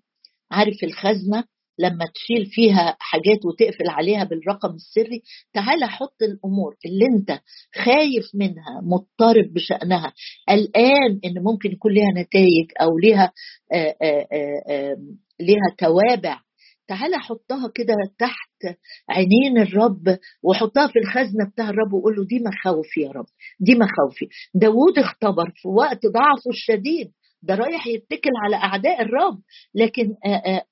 عارف 0.52 0.84
الخزنة؟ 0.84 1.44
لما 1.82 2.06
تشيل 2.16 2.46
فيها 2.46 2.98
حاجات 3.00 3.46
وتقفل 3.46 3.90
عليها 3.90 4.24
بالرقم 4.24 4.76
السري 4.76 5.22
تعالى 5.54 5.88
حط 5.88 6.22
الأمور 6.22 6.76
اللي 6.86 7.06
انت 7.06 7.40
خايف 7.76 8.26
منها 8.36 8.82
مضطرب 8.84 9.54
بشأنها. 9.54 10.14
قلقان 10.50 11.20
إن 11.26 11.44
ممكن 11.44 11.72
يكون 11.72 11.92
ليها 11.94 12.12
نتائج 12.24 12.68
أو 12.82 12.98
ليها 13.04 13.32
آآ 13.74 13.96
آآ 14.02 14.96
ليها 15.40 15.76
توابع 15.78 16.40
تعالى 16.88 17.18
حطها 17.20 17.72
كده 17.76 17.96
تحت 18.20 18.78
عينين 19.10 19.58
الرب 19.58 20.18
وحطها 20.44 20.88
في 20.88 21.00
الخزنة 21.00 21.50
بتاع 21.54 21.70
الرب 21.70 21.94
وقول 21.94 22.16
له 22.16 22.26
دي 22.26 22.40
مخاوفي 22.46 23.02
يا 23.02 23.12
رب 23.12 23.26
دي 23.60 23.76
مخاوفي 23.76 24.28
داود 24.56 25.00
اختبر 25.00 25.52
في 25.56 25.68
وقت 25.68 26.06
ضعفه 26.06 26.50
الشديد. 26.50 27.12
ده 27.44 27.56
رايح 27.56 27.88
يتكل 27.88 28.32
على 28.44 28.56
أعداء 28.56 29.02
الرب. 29.02 29.40
لكن 29.76 30.16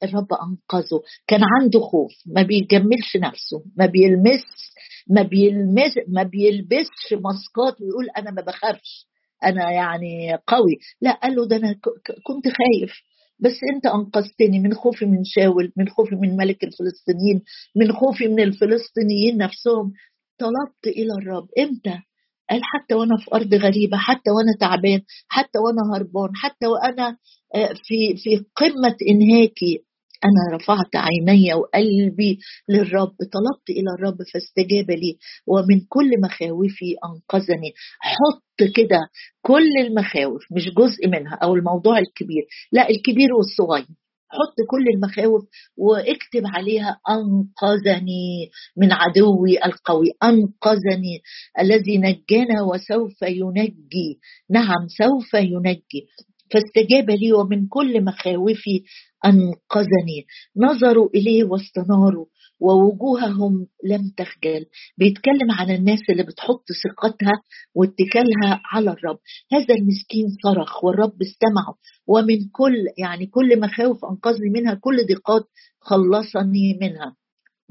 الرب 0.03 0.27
أنقذه. 0.33 1.01
كان 1.27 1.41
عنده 1.43 1.79
خوف. 1.79 2.11
ما 2.25 2.41
بيجملش 2.41 3.17
نفسه. 3.17 3.63
ما 3.77 3.85
بيلمس 3.85 4.45
ما 5.09 5.21
بيلمس 5.21 5.93
ما 6.07 6.23
بيلبسش 6.23 7.13
ماسكات 7.13 7.81
ويقول 7.81 8.09
أنا 8.17 8.31
ما 8.31 8.41
بخافش. 8.41 9.07
أنا 9.43 9.71
يعني 9.71 10.37
قوي. 10.47 10.77
لا 11.01 11.11
قال 11.11 11.35
له 11.35 11.47
ده 11.47 11.55
أنا 11.55 11.75
كنت 12.23 12.45
خايف. 12.47 12.93
بس 13.39 13.57
أنت 13.75 13.85
أنقذتني 13.85 14.59
من 14.59 14.73
خوفي 14.73 15.05
من 15.05 15.23
شاول 15.23 15.73
من 15.77 15.89
خوفي 15.89 16.15
من 16.15 16.37
ملك 16.37 16.63
الفلسطينيين 16.63 17.41
من 17.75 17.91
خوفي 17.91 18.27
من 18.27 18.39
الفلسطينيين 18.39 19.37
نفسهم. 19.37 19.93
طلبت 20.39 20.87
إلى 20.87 21.13
الرب. 21.13 21.47
إمتى؟ 21.59 21.99
قال 22.49 22.61
حتى 22.63 22.95
وأنا 22.95 23.17
في 23.17 23.35
أرض 23.35 23.53
غريبة 23.53 23.97
حتى 23.97 24.31
وأنا 24.31 24.53
تعبان 24.59 25.01
حتى 25.27 25.59
وأنا 25.59 25.81
هربان 25.97 26.29
حتى 26.35 26.67
وأنا 26.67 27.17
آه، 27.55 27.73
في 27.73 28.17
في 28.17 28.45
قمة 28.55 28.95
إنهاكي. 29.09 29.83
أنا 30.25 30.57
رفعت 30.57 30.95
عيني 30.95 31.53
وقلبي 31.53 32.39
للرب 32.69 33.07
طلبت 33.33 33.69
إلى 33.69 33.89
الرب 33.99 34.17
فاستجاب 34.33 34.91
لي. 34.91 35.17
ومن 35.47 35.79
كل 35.89 36.09
مخاوفي 36.23 36.95
أنقذني. 37.05 37.73
حط 37.99 38.69
كده 38.75 38.99
كل 39.41 39.69
المخاوف 39.79 40.41
مش 40.51 40.65
جزء 40.77 41.07
منها 41.07 41.35
أو 41.43 41.55
الموضوع 41.55 41.97
الكبير 41.99 42.43
لا 42.71 42.89
الكبير 42.89 43.33
والصغير. 43.33 43.87
حط 44.29 44.55
كل 44.69 44.85
المخاوف 44.95 45.43
واكتب 45.77 46.43
عليها 46.45 46.99
أنقذني 47.09 48.49
من 48.77 48.91
عدوي 48.91 49.65
القوي 49.65 50.11
أنقذني 50.23 51.21
الذي 51.59 51.97
نجانا 51.97 52.61
وسوف 52.61 53.21
ينجي. 53.21 54.19
نعم 54.49 54.87
سوف 54.97 55.33
ينجي. 55.33 56.07
فاستجاب 56.51 57.09
لي 57.09 57.33
ومن 57.33 57.67
كل 57.67 58.03
مخاوفي 58.03 58.83
أنقذني. 59.25 60.25
نظروا 60.57 61.09
إليه 61.15 61.43
واستناروا. 61.43 62.25
ووجوههم 62.59 63.67
لم 63.83 64.11
تخجل. 64.17 64.65
بيتكلم 64.97 65.51
عن 65.51 65.71
الناس 65.71 65.99
اللي 66.09 66.23
بتحط 66.23 66.63
ثقتها 66.83 67.41
واتكالها 67.75 68.61
على 68.71 68.91
الرب. 68.91 69.19
هذا 69.53 69.75
المسكين 69.75 70.25
صرخ 70.43 70.83
والرب 70.83 71.21
استمعه 71.21 71.75
ومن 72.07 72.49
كل 72.51 72.75
يعني 72.97 73.25
كل 73.25 73.59
مخاوف 73.59 74.05
أنقذني 74.05 74.49
منها 74.49 74.73
كل 74.73 75.05
ضيقات 75.07 75.43
خلصني 75.79 76.77
منها. 76.81 77.15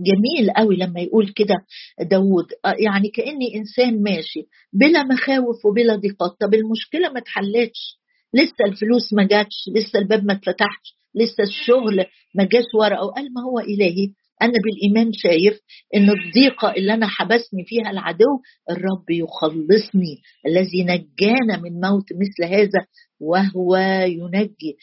جميل 0.00 0.50
قوي 0.56 0.76
لما 0.76 1.00
يقول 1.00 1.28
كده 1.28 1.54
داود 2.00 2.46
يعني 2.64 3.08
كأني 3.08 3.56
إنسان 3.56 4.02
ماشي 4.02 4.48
بلا 4.72 5.02
مخاوف 5.04 5.66
وبلا 5.66 5.96
ضيقات. 5.96 6.36
طب 6.40 6.54
المشكلة 6.54 7.12
ما 7.12 7.18
اتحلتش. 7.18 7.98
لسه 8.34 8.64
الفلوس 8.66 9.12
ما 9.12 9.26
جاتش 9.26 9.54
لسه 9.76 9.98
الباب 9.98 10.24
ما 10.24 10.32
اتفتحش 10.32 10.94
لسه 11.14 11.42
الشغل 11.42 12.04
ما 12.34 12.44
جاش 12.44 12.64
ورقة. 12.80 13.04
وقال 13.04 13.24
ما 13.34 13.42
هو 13.42 13.58
إلهي 13.58 14.12
أنا 14.42 14.52
بالإيمان 14.64 15.12
شايف 15.12 15.60
ان 15.94 16.10
الضيقة 16.10 16.70
اللي 16.72 16.94
أنا 16.94 17.06
حبسني 17.06 17.64
فيها 17.66 17.90
العدو 17.90 18.40
الرب 18.70 19.10
يخلصني 19.10 20.22
الذي 20.46 20.82
نجانا 20.84 21.56
من 21.62 21.80
موت 21.80 22.04
مثل 22.12 22.52
هذا 22.54 22.86
وهو 23.20 23.76
ينجي. 24.06 24.76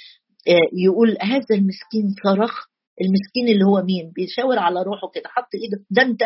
آه، 0.47 0.69
يقول 0.73 1.17
هذا 1.21 1.45
المسكين 1.55 2.05
صرخ. 2.23 2.65
المسكين 3.01 3.47
اللي 3.47 3.65
هو 3.65 3.81
مين؟ 3.83 4.11
بيشاور 4.15 4.59
على 4.59 4.83
روحه 4.83 5.09
كده 5.13 5.23
حط 5.29 5.47
إيده. 5.63 5.85
ده 5.91 6.01
أنت 6.01 6.23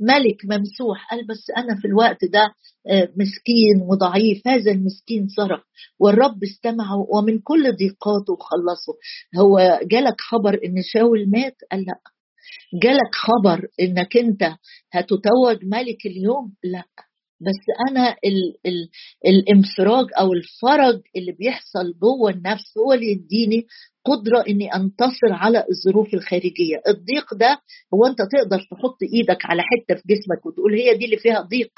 ملك 0.00 0.36
ممسوح. 0.44 1.08
قال 1.10 1.26
بس 1.26 1.50
أنا 1.56 1.80
في 1.80 1.86
الوقت 1.88 2.24
ده 2.24 2.42
آه، 2.90 3.08
مسكين 3.16 3.82
وضعيف. 3.90 4.48
هذا 4.48 4.70
المسكين 4.72 5.26
صرخ. 5.36 5.60
والرب 6.00 6.42
استمعه 6.42 7.06
ومن 7.14 7.38
كل 7.38 7.62
ضيقاته 7.76 8.36
خلصه. 8.36 8.94
هو 9.38 9.80
جالك 9.82 10.20
خبر 10.20 10.54
إن 10.64 10.74
شاول 10.92 11.30
مات؟ 11.30 11.56
قال 11.72 11.80
لا. 11.80 12.13
جالك 12.82 13.14
خبر 13.14 13.66
إنك 13.80 14.16
أنت 14.16 14.42
هتتوج 14.92 15.64
ملك 15.64 16.06
اليوم؟ 16.06 16.52
لا. 16.64 16.84
بس 17.40 17.90
أنا 17.90 18.10
ال 18.24 18.56
ال 18.66 18.88
الانفراج 19.26 20.06
أو 20.18 20.32
الفرج 20.32 21.00
اللي 21.16 21.32
بيحصل 21.32 21.94
جوه 22.02 22.30
النفس 22.30 22.78
هو 22.78 22.92
اللي 22.92 23.06
يديني 23.06 23.66
قدرة 24.04 24.44
إني 24.48 24.74
أنتصر 24.74 25.32
على 25.32 25.64
الظروف 25.70 26.14
الخارجية. 26.14 26.82
الضيق 26.88 27.34
ده 27.34 27.60
هو 27.94 28.06
أنت 28.06 28.18
تقدر 28.18 28.58
تحط 28.70 28.96
إيدك 29.14 29.38
على 29.46 29.62
حتة 29.62 29.94
في 29.94 30.02
جسمك 30.08 30.46
وتقول 30.46 30.74
هي 30.74 30.94
دي 30.98 31.04
اللي 31.04 31.16
فيها 31.16 31.40
ضيق. 31.40 31.72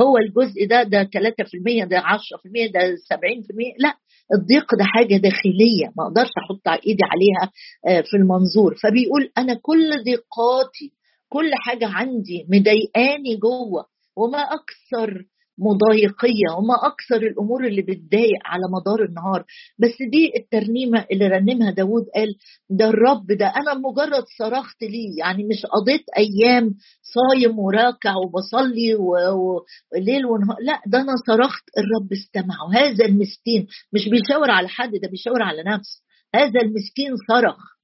هو 0.00 0.18
الجزء 0.18 0.66
ده 0.66 0.82
ده 0.82 1.04
3% 1.04 1.84
ده 1.84 1.98
10% 2.00 2.66
ده 2.74 2.80
70% 2.80 3.74
لا. 3.78 3.94
الضيق 4.34 4.74
ده 4.74 4.84
حاجة 4.84 5.16
داخلية 5.16 5.92
ما 5.96 6.04
أقدرش 6.06 6.30
أحط 6.38 6.68
إيدي 6.86 7.02
عليها 7.04 7.52
آه، 7.88 8.00
في 8.00 8.16
المنظور. 8.16 8.74
فبيقول 8.82 9.30
أنا 9.38 9.54
كل 9.62 9.90
ضيقاتي 10.04 10.92
كل 11.28 11.50
حاجة 11.54 11.86
عندي 11.88 12.46
مضايقاني 12.48 13.36
جوه 13.36 13.84
وما 14.16 14.38
أكثر 14.38 15.24
مضايقية 15.60 16.48
وما 16.58 16.74
أكثر 16.86 17.26
الأمور 17.26 17.66
اللي 17.66 17.82
بتضايق 17.82 18.40
على 18.44 18.62
مدار 18.72 19.04
النهار. 19.04 19.44
بس 19.78 19.96
دي 20.12 20.32
الترنيمة 20.36 21.06
اللي 21.12 21.26
رنمها 21.28 21.70
داود 21.70 22.04
قال 22.14 22.28
ده 22.70 22.88
الرب 22.88 23.26
ده 23.26 23.46
أنا 23.46 23.74
مجرد 23.74 24.24
صرخت 24.38 24.82
ليه؟ 24.82 25.18
يعني 25.18 25.44
مش 25.44 25.66
قضيت 25.66 26.04
أيام 26.18 26.74
صايم 27.02 27.58
وراكع 27.58 28.14
وبصلي 28.16 28.94
وليل 28.94 30.26
ونهار. 30.26 30.56
لا 30.62 30.80
ده 30.86 31.00
أنا 31.00 31.12
صرخت 31.26 31.64
الرب 31.78 32.12
استمع. 32.12 32.54
وهذا 32.68 33.04
المسكين 33.04 33.66
مش 33.92 34.08
بيشاور 34.08 34.50
على 34.50 34.68
حد 34.68 34.90
ده 34.90 35.08
بيشاور 35.10 35.42
على 35.42 35.62
نفسه 35.62 36.02
هذا 36.34 36.60
المسكين 36.60 37.12
صرخ. 37.28 37.79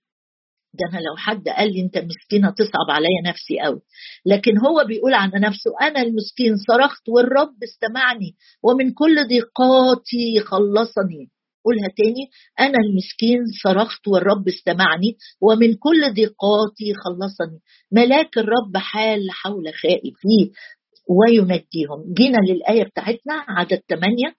ده 0.78 0.88
أنا 0.92 1.04
لو 1.04 1.16
حد 1.16 1.48
قال 1.48 1.72
لي 1.72 1.80
انت 1.80 1.98
مسكينه 1.98 2.50
تصعب 2.50 2.88
عليا 2.90 3.22
نفسي 3.26 3.60
قوي. 3.64 3.80
لكن 4.26 4.58
هو 4.58 4.84
بيقول 4.88 5.14
عن 5.14 5.30
نفسه 5.34 5.70
أنا 5.82 6.02
المسكين 6.02 6.56
صرخت 6.68 7.08
والرب 7.08 7.62
استمعني 7.62 8.34
ومن 8.62 8.92
كل 8.92 9.28
ضيقاتي 9.28 10.40
خلصني. 10.40 11.30
قولها 11.64 11.88
تاني 11.96 12.30
أنا 12.60 12.78
المسكين 12.78 13.38
صرخت 13.62 14.08
والرب 14.08 14.48
استمعني 14.48 15.16
ومن 15.42 15.74
كل 15.74 16.14
ضيقاتي 16.14 16.94
خلصني. 17.04 17.58
ملاك 17.92 18.38
الرب 18.38 18.76
حال 18.76 19.30
حول 19.30 19.64
خائفيه 19.82 20.50
وينجيهم 21.08 22.12
جينا 22.14 22.38
للآية 22.48 22.84
بتاعتنا 22.84 23.34
عدد 23.48 23.82
ثمانية 23.88 24.34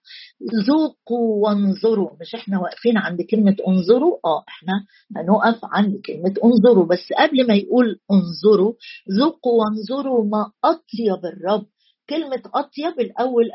ذوقوا 0.66 1.42
وانظروا. 1.44 2.10
مش 2.20 2.34
إحنا 2.34 2.58
واقفين 2.60 2.98
عند 2.98 3.22
كلمة 3.22 3.56
انظروا؟ 3.68 4.16
آه 4.24 4.44
إحنا 4.48 4.72
هنقف 5.16 5.60
عند 5.64 6.00
كلمة 6.06 6.34
انظروا. 6.44 6.86
بس 6.86 7.12
قبل 7.18 7.46
ما 7.46 7.54
يقول 7.54 7.98
انظروا 8.12 8.72
ذوقوا 9.18 9.52
وانظروا 9.64 10.24
ما 10.24 10.50
أطيب 10.64 11.24
الرب. 11.24 11.66
كلمة 12.10 12.42
أطيب 12.54 13.00
الأول 13.00 13.50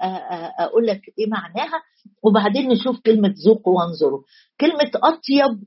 أقول 0.59 0.87
لك 0.87 1.01
إيه 1.19 1.27
معناها؟ 1.27 1.81
وبعدين 2.23 2.69
نشوف 2.69 2.99
كلمة 3.05 3.33
ذوقوا 3.45 3.79
وانظروا. 3.81 4.21
كلمة 4.61 4.91
أطيب 4.95 5.63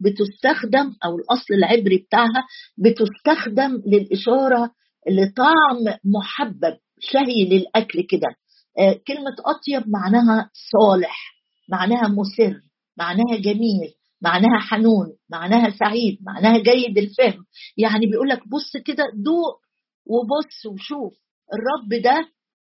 بتستخدم 0.00 0.92
أو 1.04 1.18
الأصل 1.18 1.54
العبري 1.54 1.96
بتاعها 1.98 2.44
بتستخدم 2.78 3.82
للإشارة 3.86 4.70
لطعم 5.10 5.96
محبب 6.04 6.78
شهي 7.00 7.44
للأكل 7.44 8.02
كده. 8.10 8.28
آه، 8.78 9.00
كلمة 9.06 9.36
أطيب 9.46 9.88
معناها 9.90 10.50
صالح 10.72 11.34
معناها 11.70 12.08
مسر 12.08 12.60
معناها 12.98 13.36
جميل 13.40 13.94
معناها 14.22 14.58
حنون 14.60 15.06
معناها 15.30 15.70
سعيد 15.70 16.18
معناها 16.22 16.58
جيد 16.58 16.98
الفهم. 16.98 17.44
يعني 17.76 18.06
بيقول 18.06 18.28
لك 18.28 18.48
بص 18.48 18.76
كده 18.84 19.04
دوق 19.14 19.60
وبص 20.06 20.66
وشوف. 20.66 21.12
الرب 21.54 22.02
ده 22.02 22.16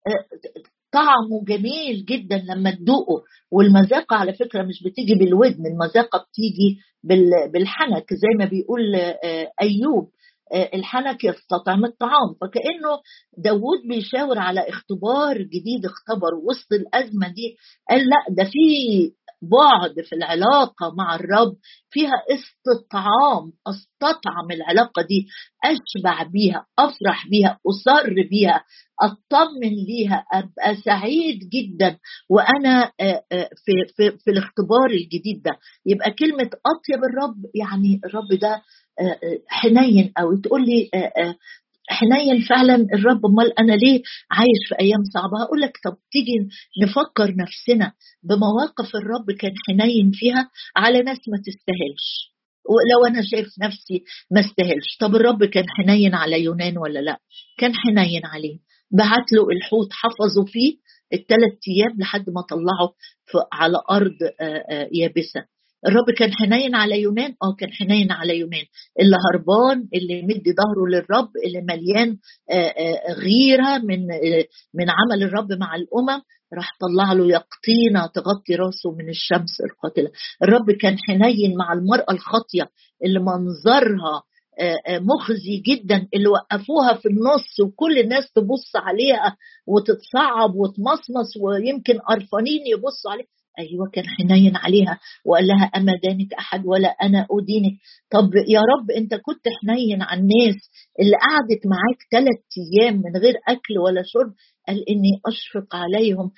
آه، 0.07 0.25
طعمه 0.93 1.45
جميل 1.49 2.05
جدا 2.05 2.37
لما 2.49 2.71
تدوقه. 2.71 3.23
والمذاقة 3.53 4.17
على 4.17 4.33
فكرة 4.33 4.63
مش 4.63 4.83
بتيجي 4.87 5.15
بالودن 5.15 5.67
المذاقة 5.67 6.19
بتيجي 6.29 6.79
بالحنك 7.53 8.15
زي 8.15 8.29
ما 8.39 8.45
بيقول 8.45 8.95
آه، 8.95 9.53
أيوب. 9.63 10.11
الحنك 10.55 11.25
يستطعم 11.25 11.85
الطعام. 11.85 12.35
فكأنه 12.41 13.01
داود 13.39 13.79
بيشاور 13.89 14.39
على 14.39 14.69
اختبار 14.69 15.39
جديد 15.43 15.85
اختبر 15.87 16.35
وسط 16.49 16.73
الأزمة 16.73 17.29
دي. 17.29 17.57
قال 17.91 18.01
لا 18.01 18.17
ده 18.31 18.45
في 18.45 19.13
بعد 19.43 20.05
في 20.09 20.15
العلاقة 20.15 20.95
مع 20.99 21.15
الرب 21.15 21.57
فيها 21.91 22.13
استطعام 22.31 23.53
أستطعم 23.67 24.51
العلاقة 24.51 25.03
دي 25.03 25.27
أشبع 25.65 26.23
بيها 26.23 26.67
أفرح 26.79 27.29
بيها 27.29 27.59
أصر 27.69 28.15
بيها 28.31 28.65
أطمن 29.03 29.75
ليها 29.89 30.25
أبقى 30.33 30.77
سعيد 30.85 31.39
جدا. 31.49 31.99
وأنا 32.31 32.93
آه، 33.01 33.23
آه، 33.33 33.49
في, 33.65 33.73
في, 33.97 34.19
في 34.19 34.31
الاختبار 34.31 34.91
الجديد 34.91 35.43
ده. 35.43 35.51
يبقى 35.87 36.11
كلمة 36.11 36.51
أطيب 36.67 37.05
الرب 37.05 37.37
يعني 37.55 38.01
الرب 38.05 38.29
ده 38.41 38.63
حنين 39.49 40.13
قوي. 40.17 40.41
تقول 40.41 40.65
لي 40.67 40.91
آه، 40.95 41.13
آه، 41.23 41.35
حنين 41.89 42.41
فعلا 42.41 42.87
الرب 42.95 43.27
أمال 43.27 43.59
أنا 43.59 43.73
ليه 43.73 44.03
عايش 44.31 44.61
في 44.69 44.75
أيام 44.81 45.05
صعبة؟ 45.15 45.43
هقول 45.43 45.61
لك 45.61 45.79
طب 45.85 45.97
تيجي 46.13 46.49
نفكر 46.83 47.35
نفسنا 47.37 47.93
بمواقف 48.23 48.97
الرب 48.97 49.31
كان 49.31 49.53
حنين 49.69 50.11
فيها 50.15 50.51
على 50.77 50.99
ناس 51.03 51.19
ما 51.29 51.39
تستاهلش. 51.39 52.33
ولو 52.69 53.07
أنا 53.07 53.23
شايف 53.31 53.49
نفسي 53.63 54.05
ما 54.31 54.41
استاهلش. 54.41 54.97
طب 55.01 55.17
الرب 55.17 55.45
كان 55.45 55.65
حنين 55.69 56.15
على 56.15 56.43
يونان 56.45 56.79
ولا 56.79 56.99
لأ؟ 56.99 57.19
كان 57.59 57.73
حنين 57.75 58.27
عليه. 58.27 58.59
بعت 58.91 59.33
له 59.33 59.51
الحوت 59.51 59.89
حفظوا 59.93 60.47
فيه 60.47 60.77
الثلاث 61.13 61.53
أيام 61.69 61.99
لحد 61.99 62.31
ما 62.31 62.41
طلعه 62.41 62.95
على 63.53 63.79
أرض 63.91 64.17
آه، 64.41 64.89
يابسة. 64.93 65.52
الرب 65.87 66.11
كان 66.19 66.31
حنين 66.33 66.75
على 66.75 67.01
يونان؟ 67.01 67.35
آه 67.43 67.55
كان 67.59 67.71
حنين 67.73 68.13
على 68.13 68.39
يونان. 68.39 68.65
اللي 69.01 69.17
هربان 69.17 69.89
اللي 69.95 70.23
مدي 70.23 70.53
ظهره 70.53 70.87
للرب 70.89 71.29
اللي 71.47 71.61
مليان 71.61 72.17
غيرة 73.19 73.79
من 73.79 74.07
من 74.75 74.87
عمل 74.91 75.23
الرب 75.23 75.53
مع 75.53 75.75
الأمم 75.77 76.23
راح 76.55 76.71
طلع 76.81 77.13
له 77.13 77.27
يقطينة 77.27 78.07
تغطي 78.07 78.55
راسه 78.55 78.91
من 78.99 79.09
الشمس 79.09 79.61
القاتلة. 79.65 80.11
الرب 80.43 80.71
كان 80.71 80.97
حنين 80.99 81.57
مع 81.57 81.73
المرأة 81.73 82.13
الخاطية 82.13 82.69
اللي 83.05 83.19
منظرها 83.21 84.23
مخزي 84.91 85.57
جدا 85.67 86.09
اللي 86.15 86.29
وقفوها 86.29 86.95
في 86.95 87.09
النص 87.09 87.61
وكل 87.65 87.99
الناس 87.99 88.33
تبص 88.33 88.77
عليها 88.77 89.37
وتتصعب 89.67 90.55
وتمصمص 90.55 91.37
ويمكن 91.41 91.99
قرفانين 91.99 92.61
يبصوا 92.67 93.11
عليها. 93.11 93.27
أيوه 93.59 93.91
كان 93.93 94.05
حنين 94.07 94.57
عليها 94.57 94.99
وقال 95.27 95.47
لها 95.47 95.65
أما 95.65 95.93
دانك 96.03 96.35
أحد 96.35 96.67
ولا 96.67 96.89
أنا 96.89 97.27
أدينك. 97.31 97.79
طب 98.11 98.31
يا 98.49 98.61
رب 98.61 98.91
أنت 98.91 99.15
كنت 99.15 99.49
حنين 99.61 100.03
على 100.03 100.21
الناس 100.21 100.71
اللي 101.01 101.17
قعدت 101.17 101.67
معاك 101.67 101.99
ثلاث 102.11 102.43
أيام 102.59 102.97
من 102.97 103.21
غير 103.21 103.35
أكل 103.49 103.79
ولا 103.85 104.03
شرب؟ 104.07 104.33
قال 104.69 104.89
إني 104.91 105.21
أشفق 105.27 105.77
عليهم. 105.77 106.31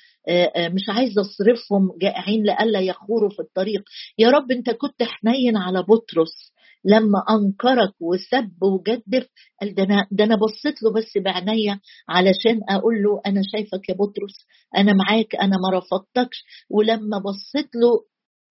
مش 0.75 0.83
عايزة 0.89 1.21
أصرفهم 1.21 1.99
جائعين 2.01 2.43
لئلا 2.43 2.81
يخوروا 2.81 3.31
في 3.31 3.41
الطريق. 3.41 3.83
يا 4.19 4.31
رب 4.31 4.51
أنت 4.51 4.71
كنت 4.71 5.03
حنين 5.03 5.57
على 5.57 5.83
بطرس. 5.83 6.54
لما 6.85 7.19
أنكرك 7.31 7.93
وسب 8.01 8.63
وجدف 8.63 9.29
قال 9.61 9.75
ده 9.75 9.83
أنا 9.83 10.07
ده 10.11 10.25
أنا 10.25 10.37
بصيت 10.37 10.83
له 10.83 10.93
بس 10.93 11.19
بعينيا 11.25 11.81
علشان 12.09 12.61
أقول 12.71 12.95
له 13.03 13.21
أنا 13.27 13.41
شايفك 13.53 13.89
يا 13.89 13.95
بطرس 13.95 14.37
أنا 14.77 14.93
معاك 14.93 15.35
أنا 15.37 15.57
ما 15.57 15.79
رفضتكش. 15.79 16.45
ولما 16.71 17.19
بصيت 17.19 17.71
له 17.75 17.91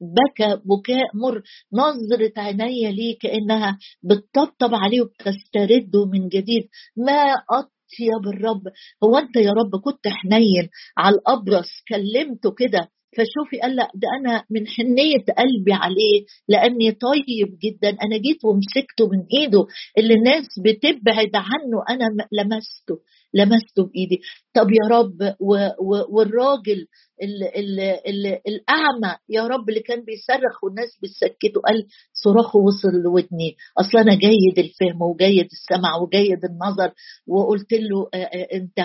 بكى 0.02 0.62
بكاء 0.66 1.08
مر 1.14 1.42
نظرة 1.74 2.34
عينيا 2.38 2.92
ليه 2.92 3.18
كأنها 3.22 3.78
بتطبطب 4.04 4.76
عليه 4.76 5.02
وبتسترده 5.02 6.06
من 6.06 6.28
جديد. 6.30 6.64
ما 6.98 7.34
أطيب 7.52 8.28
الرب 8.34 8.62
هو 9.04 9.18
أنت 9.18 9.36
يا 9.36 9.52
رب 9.52 9.82
كنت 9.82 10.08
حنين 10.08 10.70
على 10.98 11.16
الأبرص 11.16 11.70
كلمته 11.88 12.52
كده 12.52 12.90
فشوفي 13.18 13.60
قال 13.62 13.76
لا 13.76 13.92
ده 13.96 14.08
أنا 14.20 14.44
من 14.50 14.68
حنية 14.68 15.26
قلبي 15.38 15.74
عليه 15.74 16.26
لأني 16.50 16.92
طيب 16.92 17.50
جدا. 17.64 17.90
أنا 17.90 18.18
جيت 18.18 18.46
ومسكته 18.46 19.08
من 19.12 19.26
إيده. 19.40 19.66
اللي 19.98 20.14
الناس 20.14 20.46
بتبعد 20.66 21.32
عنه 21.36 21.78
أنا 21.90 22.06
لمسته 22.32 23.00
لمسته 23.34 23.84
بإيدي. 23.84 24.22
طب 24.54 24.68
يا 24.72 24.98
رب 24.98 25.36
و 25.40 25.56
و 25.80 26.06
والراجل 26.18 26.88
ال 27.24 27.44
ال 27.44 27.80
ال 27.80 28.26
الأعمى 28.48 29.18
يا 29.30 29.48
رب 29.48 29.70
اللي 29.70 29.80
كان 29.80 30.04
بيصرخ 30.06 30.64
والناس 30.64 30.98
بتسكته 31.04 31.62
قال 31.68 31.86
صراخه 32.14 32.60
وصل 32.60 32.90
لودني. 33.04 33.56
أصل 33.80 33.98
أنا 33.98 34.16
جيد 34.16 34.60
الفهم 34.60 35.02
وجيد 35.02 35.46
السمع 35.46 35.96
وجيد 36.02 36.46
النظر 36.46 36.92
وقلت 37.28 37.74
له 37.74 38.10
أنت 38.54 38.80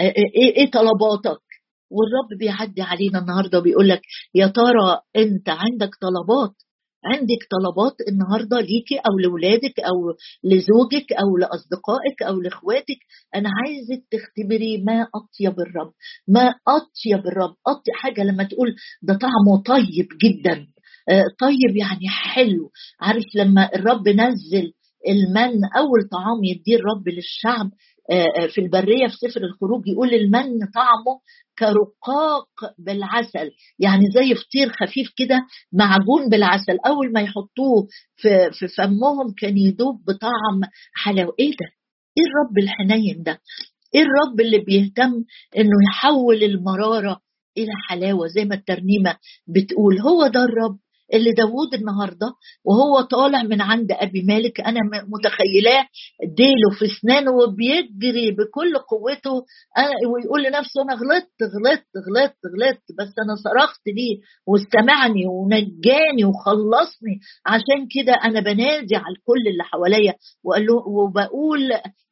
إيه, 0.00 0.56
إيه 0.56 0.70
طلباتك؟ 0.70 1.40
والرب 1.96 2.38
بيعدي 2.38 2.82
علينا 2.82 3.18
النهارده 3.18 3.58
وبيقول 3.58 3.88
لك 3.88 4.02
يا 4.34 4.46
ترى 4.46 5.00
أنت 5.16 5.48
عندك 5.48 5.90
طلبات؟ 6.00 6.54
عندك 7.06 7.42
طلبات 7.54 7.96
النهارده 8.08 8.60
ليكي 8.60 8.96
أو 8.96 9.18
لاولادك 9.18 9.80
أو 9.80 9.96
لزوجك 10.44 11.12
أو 11.12 11.36
لأصدقائك 11.36 12.22
أو 12.22 12.40
لإخواتك؟ 12.40 12.98
أنا 13.34 13.50
عايزك 13.58 14.04
تختبري 14.10 14.78
ما 14.86 15.02
أطيب 15.14 15.60
الرب 15.60 15.92
ما 16.28 16.54
أطيب 16.68 17.26
الرب. 17.26 17.54
اطيب 17.66 17.94
حاجة 17.94 18.22
لما 18.22 18.44
تقول 18.44 18.74
ده 19.02 19.14
طعمه 19.18 19.62
طيب 19.66 20.08
جدا. 20.24 20.66
طيب 21.40 21.76
يعني 21.76 22.08
حلو. 22.08 22.70
عارف 23.00 23.24
لما 23.34 23.70
الرب 23.74 24.08
نزل 24.08 24.72
المن 25.08 25.64
أول 25.76 26.08
طعام 26.12 26.44
يديه 26.44 26.76
الرب 26.76 27.08
للشعب 27.08 27.70
في 28.54 28.58
البرية 28.60 29.06
في 29.06 29.28
سفر 29.28 29.40
الخروج 29.44 29.88
يقول 29.88 30.14
المن 30.14 30.58
طعمه 30.74 31.20
كرقاق 31.58 32.74
بالعسل. 32.78 33.50
يعني 33.78 34.04
زي 34.14 34.34
فطير 34.34 34.72
خفيف 34.72 35.12
كده 35.16 35.46
معجون 35.72 36.28
بالعسل. 36.28 36.78
أول 36.86 37.12
ما 37.12 37.20
يحطوه 37.20 37.86
في 38.52 38.68
فمهم 38.76 39.34
كان 39.38 39.56
يدوب 39.58 40.04
بطعم 40.04 40.60
حلاوة. 40.94 41.34
إيه 41.38 41.50
ده؟ 41.50 41.66
إيه 42.18 42.24
الرب 42.26 42.58
الحنين 42.58 43.22
ده؟ 43.22 43.40
إيه 43.94 44.02
الرب 44.02 44.40
اللي 44.40 44.58
بيهتم 44.58 45.12
إنه 45.58 45.76
يحول 45.90 46.42
المرارة 46.44 47.20
إلى 47.58 47.72
حلاوة 47.88 48.26
زي 48.26 48.44
ما 48.44 48.54
الترنيمة 48.54 49.16
بتقول؟ 49.46 50.00
هو 50.00 50.26
ده 50.26 50.44
الرب 50.44 50.78
اللي 51.14 51.32
داوود 51.32 51.74
النهارده 51.74 52.26
وهو 52.64 53.00
طالع 53.00 53.42
من 53.42 53.60
عند 53.60 53.92
أبي 53.92 54.22
مالك 54.22 54.60
أنا 54.60 54.80
متخيلاه 55.08 55.86
ديله 56.36 56.70
في 56.78 56.84
أسنانه 56.84 57.30
وبيجري 57.30 58.30
بكل 58.30 58.78
قوته 58.78 59.32
ويقول 60.14 60.42
لنفسه 60.42 60.82
أنا 60.82 60.94
غلطت 60.94 61.42
غلطت 61.42 61.86
غلطت 62.08 62.38
غلطت 62.54 62.86
بس 62.98 63.12
أنا 63.24 63.34
صرخت 63.44 63.80
ليه 63.86 64.16
واستمعني 64.46 65.26
ونجاني 65.26 66.24
وخلصني. 66.24 67.14
عشان 67.46 67.80
كده 67.94 68.12
أنا 68.24 68.40
بنادي 68.40 68.96
على 68.96 69.14
الكل 69.16 69.48
اللي 69.52 69.62
حواليا 69.64 70.14
وقال 70.44 70.66
له 70.66 70.74
وبقول 70.74 71.60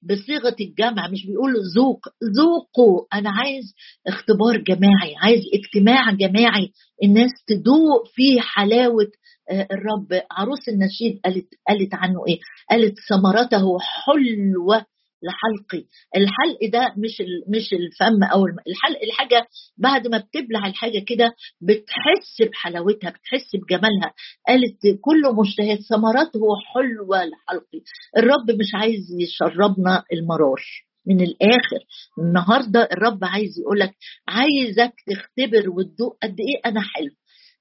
بصيغة 0.02 0.56
الجمع 0.60 1.08
مش 1.08 1.26
بيقول 1.26 1.52
ذوق. 1.76 2.06
ذوقوا 2.36 3.06
أنا 3.14 3.30
عايز 3.30 3.74
اختبار 4.06 4.56
جماعي 4.56 5.14
عايز 5.22 5.40
اجتماع 5.54 6.12
جماعي 6.12 6.72
الناس 7.04 7.30
تذوق 7.46 8.06
فيه 8.14 8.40
حلاوة 8.40 9.06
الرب. 9.50 10.22
عروس 10.30 10.68
النشيد 10.68 11.20
قالت 11.24 11.46
قالت 11.68 11.94
عنه 11.94 12.26
إيه؟ 12.28 12.38
قالت 12.70 12.94
ثمرته 13.08 13.78
حلوة. 13.80 14.86
لحلقي 15.22 15.84
الحلق 16.16 16.70
ده 16.72 16.94
مش 16.96 17.22
مش 17.48 17.72
الفم 17.72 18.24
أو 18.32 18.46
الحلق 18.46 18.98
الحاجة 19.02 19.46
بعد 19.78 20.06
ما 20.08 20.18
بتبلع 20.18 20.66
الحاجة 20.66 20.98
كده 21.06 21.32
بتحس 21.60 22.50
بحلاوتها 22.50 23.10
بتحس 23.10 23.56
بجمالها. 23.62 24.12
قالت 24.48 24.78
كل 25.00 25.22
مشتهيات 25.40 25.78
ثمرته 25.80 26.40
حلوة 26.74 27.24
لحلقي 27.24 27.80
الرب 28.16 28.50
مش 28.60 28.74
عايز 28.74 29.00
يشربنا 29.20 30.04
المرار. 30.12 30.62
من 31.06 31.20
الآخر 31.20 31.78
النهارده 32.18 32.88
الرب 32.92 33.18
عايز 33.24 33.58
يقولك 33.60 33.94
عايزك 34.28 34.92
تختبر 35.06 35.70
وتدوق 35.70 36.16
قد 36.22 36.36
إيه 36.40 36.70
أنا 36.70 36.80
حلو. 36.80 37.10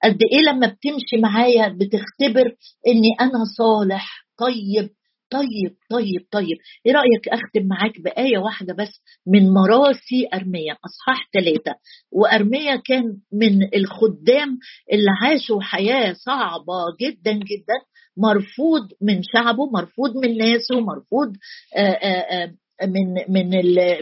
قد 0.04 0.18
إيه 0.32 0.40
لما 0.52 0.68
بتمشي 0.68 1.18
معايا 1.22 1.68
بتختبر 1.68 2.56
إني 2.88 3.10
أنا 3.22 3.40
صالح 3.58 4.26
طيب 4.38 4.90
طيب 5.32 5.76
طيب 5.90 6.28
طيب. 6.32 6.58
إيه 6.86 6.94
رأيك 6.94 7.28
أختم 7.28 7.68
معاك 7.68 8.02
بآية 8.02 8.38
واحدة 8.38 8.74
بس 8.74 9.02
من 9.28 9.54
مراسي 9.54 10.28
ارميا 10.34 10.74
أصحاح 10.86 11.30
ثلاثة 11.34 11.76
وارميا 12.12 12.76
كان 12.76 13.04
من 13.34 13.76
الخدام 13.76 14.60
اللي 14.94 15.12
عاشوا 15.22 15.62
حياة 15.62 16.14
صعبة 16.14 16.74
جدا 17.02 17.32
جدا 17.34 17.78
مرفوض 18.18 18.82
من 19.02 19.22
شعبه 19.34 19.66
مرفوض 19.74 20.18
من 20.18 20.38
ناسه 20.38 20.80
مرفوض 20.80 21.34
آآ 21.78 21.82
آآ 21.82 22.56
من 22.88 23.14
من 23.30 23.50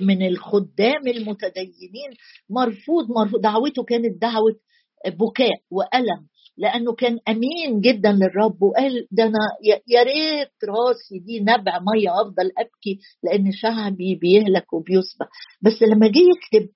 من 0.01 0.27
الخدام 0.27 1.07
المتدينين. 1.07 2.11
مرفوض 2.49 3.11
مرفوض. 3.17 3.41
دعوته 3.41 3.83
كانت 3.83 4.21
دعوة 4.21 4.55
بكاء 5.07 5.59
وألم. 5.71 6.27
لأنه 6.59 6.93
كان 6.93 7.19
أمين 7.27 7.81
جدا 7.81 8.11
للرب 8.11 8.61
وقال 8.63 9.07
ده 9.11 9.23
أنا 9.23 9.39
يا 9.87 10.03
ريت 10.03 10.51
راسي 10.69 11.19
دي 11.19 11.39
نبع 11.39 11.79
مية 11.93 12.21
أفضل 12.21 12.51
أبكي 12.57 12.99
لأن 13.23 13.51
شعبي 13.51 14.15
بيهلك 14.15 14.73
وبيسبى 14.73 15.25
بس 15.61 15.81
لما 15.81 16.07
جه 16.07 16.19
يكتب 16.19 16.69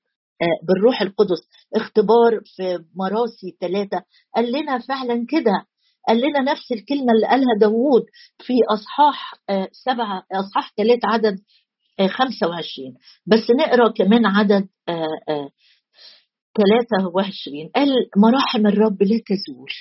بالروح 0.67 1.01
القدس 1.01 1.41
اختبار 1.75 2.39
في 2.55 2.79
مراسي 2.95 3.57
ثلاثة 3.61 4.03
قال 4.35 4.51
لنا 4.51 4.79
فعلا 4.79 5.25
كده. 5.29 5.65
قال 6.07 6.17
لنا 6.17 6.51
نفس 6.51 6.71
الكلمة 6.71 7.11
اللي 7.15 7.27
قالها 7.27 7.57
داوود 7.59 8.03
في 8.39 8.53
أصحاح 8.73 9.33
سبعة 9.85 10.23
أصحاح 10.31 10.73
ثلاثة 10.77 11.07
عدد 11.07 11.35
25 12.09 12.93
بس 13.25 13.51
نقرأ 13.59 13.91
كمان 13.91 14.25
عدد 14.25 14.67
23 16.57 17.69
قال 17.75 17.89
مراحم 18.17 18.67
الرب 18.67 19.03
لا 19.03 19.19
تزول. 19.27 19.71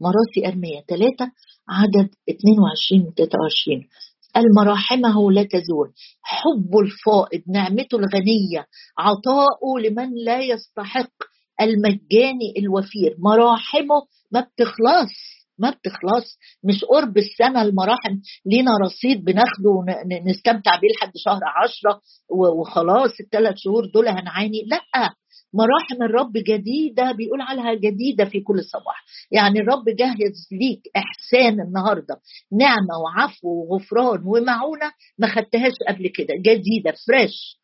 مراسي 0.00 0.48
أرمية. 0.48 0.80
3 0.88 1.32
عدد 1.68 2.08
22 2.30 3.02
و 3.06 3.10
23 3.10 3.88
قال 4.34 4.44
مراحمه 4.56 5.32
لا 5.32 5.42
تزول. 5.42 5.92
حبه 6.22 6.80
الفائض 6.80 7.42
نعمته 7.48 7.96
الغنية 7.98 8.66
عطاؤه 8.98 9.80
لمن 9.84 10.10
لا 10.24 10.40
يستحق 10.40 11.12
المجاني 11.60 12.54
الوفير. 12.58 13.16
مراحمه 13.18 14.02
ما 14.32 14.40
بتخلص 14.40 15.14
ما 15.58 15.70
بتخلص. 15.70 16.38
مش 16.64 16.84
قرب 16.84 17.18
السنة 17.18 17.62
المراحم. 17.62 18.14
لينا 18.46 18.70
رصيد 18.84 19.24
بناخده 19.24 19.70
ونستمتع 19.70 20.76
بيه 20.80 20.88
لحد 20.96 21.12
شهر 21.16 21.40
عشرة 21.62 22.00
وخلاص 22.30 23.10
الثلاث 23.20 23.54
شهور 23.56 23.86
دول 23.94 24.08
هنعاني. 24.08 24.62
لأ 24.66 25.10
مراحم 25.54 26.02
الرب 26.02 26.32
جديدة 26.32 27.12
بيقول 27.12 27.40
عليها 27.40 27.74
جديدة 27.74 28.24
في 28.24 28.40
كل 28.40 28.64
صباح. 28.64 29.04
يعني 29.32 29.60
الرب 29.60 29.84
جهز 29.88 30.48
ليك 30.52 30.80
إحسان 30.96 31.60
النهاردة. 31.60 32.20
نعمة 32.52 32.98
وعفو 33.04 33.48
وغفران 33.48 34.22
ومعونة 34.24 34.92
ما 35.18 35.26
خدتهاش 35.28 35.72
قبل 35.88 36.08
كده. 36.08 36.34
جديدة 36.36 36.92
fresh 37.06 37.60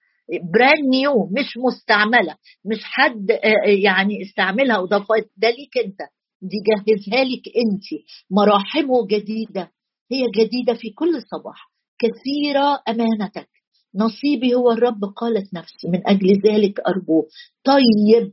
brand 0.53 0.89
new 0.91 1.27
مش 1.27 1.57
مستعملة. 1.66 2.37
مش 2.64 2.81
حد 2.85 3.31
آه، 3.31 3.37
آه، 3.66 3.68
يعني 3.68 4.22
استعملها 4.22 4.79
وضافها 4.79 5.16
ده 5.37 5.51
ليك 5.51 5.79
أنت. 5.87 5.99
دي 6.42 6.57
جهزها 6.68 7.25
لك 7.25 7.42
أنت. 7.57 8.03
مراحمه 8.31 9.07
جديدة. 9.07 9.70
هي 10.12 10.22
جديدة 10.40 10.75
في 10.75 10.90
كل 10.90 11.22
صباح. 11.22 11.70
كثيرة 11.99 12.83
أمانتك. 12.88 13.49
نصيبي 13.97 14.55
هو 14.55 14.71
الرب 14.73 15.05
قالت 15.17 15.55
نفسي 15.55 15.89
من 15.93 16.01
أجل 16.07 16.29
ذلك 16.47 16.81
أرجوه. 16.81 17.27
طيب 17.65 18.33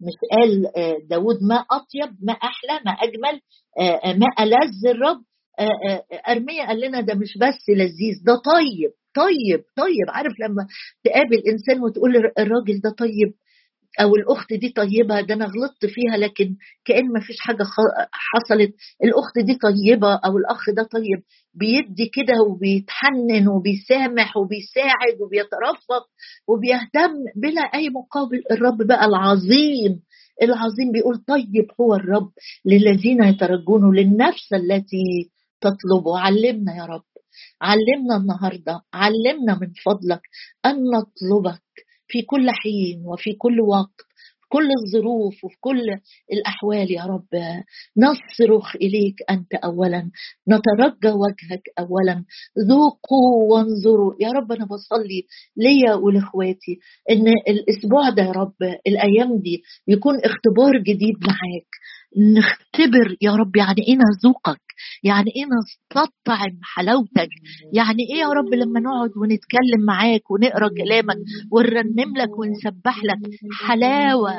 مش 0.00 0.14
قال 0.32 0.76
آه، 0.76 0.96
داود 1.10 1.36
ما 1.42 1.56
أطيب 1.56 2.16
ما 2.22 2.32
أحلى 2.32 2.80
ما 2.86 2.92
أجمل 2.92 3.40
ما 4.20 4.26
ألذ 4.44 4.86
الرب. 4.86 5.22
أرميا 6.28 6.66
قال 6.66 6.80
لنا 6.80 7.00
ده 7.00 7.14
مش 7.14 7.38
بس 7.40 7.68
لذيذ 7.68 8.24
ده 8.26 8.34
طيب 8.44 8.90
طيب 9.14 9.64
طيب. 9.76 10.06
عارف 10.08 10.32
لما 10.40 10.66
تقابل 11.04 11.42
إنسان 11.52 11.82
وتقول 11.84 12.16
الراجل 12.16 12.80
ده 12.84 12.90
طيب 12.98 13.32
أو 14.00 14.16
الأخت 14.16 14.52
دي 14.52 14.68
طيبة 14.68 15.20
ده 15.20 15.34
أنا 15.34 15.44
غلطت 15.44 15.86
فيها 15.86 16.16
لكن 16.16 16.56
كأن 16.84 17.08
ما 17.12 17.20
فيش 17.20 17.36
حاجة 17.40 17.64
حصلت. 18.12 18.74
الأخت 19.04 19.38
دي 19.38 19.54
طيبة 19.62 20.14
أو 20.14 20.36
الأخ 20.38 20.70
ده 20.70 20.82
طيب 20.82 21.22
بيدي 21.54 22.06
كده 22.06 22.34
وبيتحنن 22.48 23.48
وبيسامح 23.48 24.36
وبيساعد 24.36 25.20
وبيترفق 25.20 26.04
وبيهتم 26.48 27.12
بلا 27.36 27.60
أي 27.60 27.88
مقابل. 27.90 28.42
الرب 28.50 28.82
بقى 28.86 29.04
العظيم 29.04 30.00
العظيم 30.42 30.92
بيقول 30.92 31.16
طيب 31.28 31.66
هو 31.80 31.94
الرب 31.94 32.30
للذين 32.64 33.24
يترجون 33.24 33.96
للنفس 33.96 34.52
التي 34.52 35.30
تطلبه 35.60 36.18
علمنا 36.18 36.76
يا 36.76 36.84
رب 36.84 37.02
علمنا 37.62 38.16
النهارده 38.16 38.80
علمنا 38.94 39.58
من 39.60 39.72
فضلك 39.84 40.20
أن 40.66 40.76
نطلبك. 40.84 41.62
في 42.08 42.22
كل 42.22 42.50
حين 42.50 43.02
وفي 43.06 43.32
كل 43.32 43.60
وقت 43.60 44.08
كل 44.50 44.68
الظروف 44.84 45.44
وفي 45.44 45.56
كل 45.60 45.80
الأحوال 46.32 46.92
يا 46.92 47.04
رب. 47.04 47.28
نصرخ 47.96 48.76
إليك 48.76 49.14
أنت 49.30 49.54
اولا 49.54 50.10
نترجى 50.48 51.12
وجهك 51.14 51.62
اولا. 51.78 52.24
ذوقوا 52.68 53.52
وانظروا. 53.52 54.14
يا 54.20 54.28
رب 54.30 54.52
أنا 54.52 54.64
بصلي 54.64 55.26
ليا 55.56 55.94
ولإخواتي 55.94 56.78
إن 57.10 57.28
الأسبوع 57.48 58.08
ده 58.10 58.22
يا 58.22 58.30
رب 58.32 58.56
الأيام 58.86 59.38
دي 59.38 59.62
يكون 59.88 60.14
اختبار 60.16 60.78
جديد 60.82 61.16
معاك. 61.26 61.70
نختبر 62.16 63.16
يا 63.22 63.32
رب 63.32 63.56
يعني 63.56 63.82
إيه 63.88 63.94
نذوقك؟ 63.94 64.60
يعني 65.04 65.30
إيه 65.36 65.44
نستطعم 65.44 66.58
حلاوتك؟ 66.62 67.28
يعني 67.72 68.02
إيه 68.12 68.20
يا 68.20 68.28
رب 68.28 68.54
لما 68.54 68.80
نقعد 68.80 69.10
ونتكلم 69.16 69.84
معاك 69.86 70.30
ونقرأ 70.30 70.68
كلامك 70.68 71.16
ونرنم 71.52 72.16
لك 72.16 72.38
ونسبح 72.38 73.04
لك؟ 73.04 73.18
حلاوة 73.60 74.32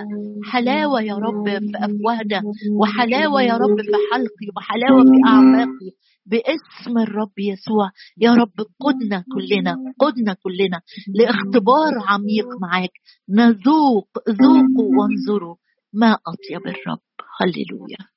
حلاوة 0.51 1.01
يا 1.01 1.15
رب 1.15 1.49
في 1.49 1.71
أفواهنا 1.75 2.41
وحلاوة 2.79 3.41
يا 3.41 3.53
رب 3.53 3.81
في 3.81 3.91
حلقي 4.13 4.47
وحلاوة 4.57 5.03
في 5.03 5.21
أعماقي 5.27 5.89
باسم 6.25 6.97
الرب 6.97 7.39
يسوع. 7.39 7.91
يا 8.17 8.33
رب 8.33 8.53
قدنا 8.79 9.23
كلنا 9.33 9.75
قدنا 9.99 10.33
كلنا 10.33 10.81
لإختبار 11.15 11.93
عميق 12.07 12.47
معاك. 12.61 12.91
نذوق 13.29 14.09
ذوقوا 14.29 14.89
وانظروا. 14.99 15.55
ما 15.93 16.17
أطيب 16.27 16.67
الرب؟ 16.67 17.01
هللويا. 17.41 18.09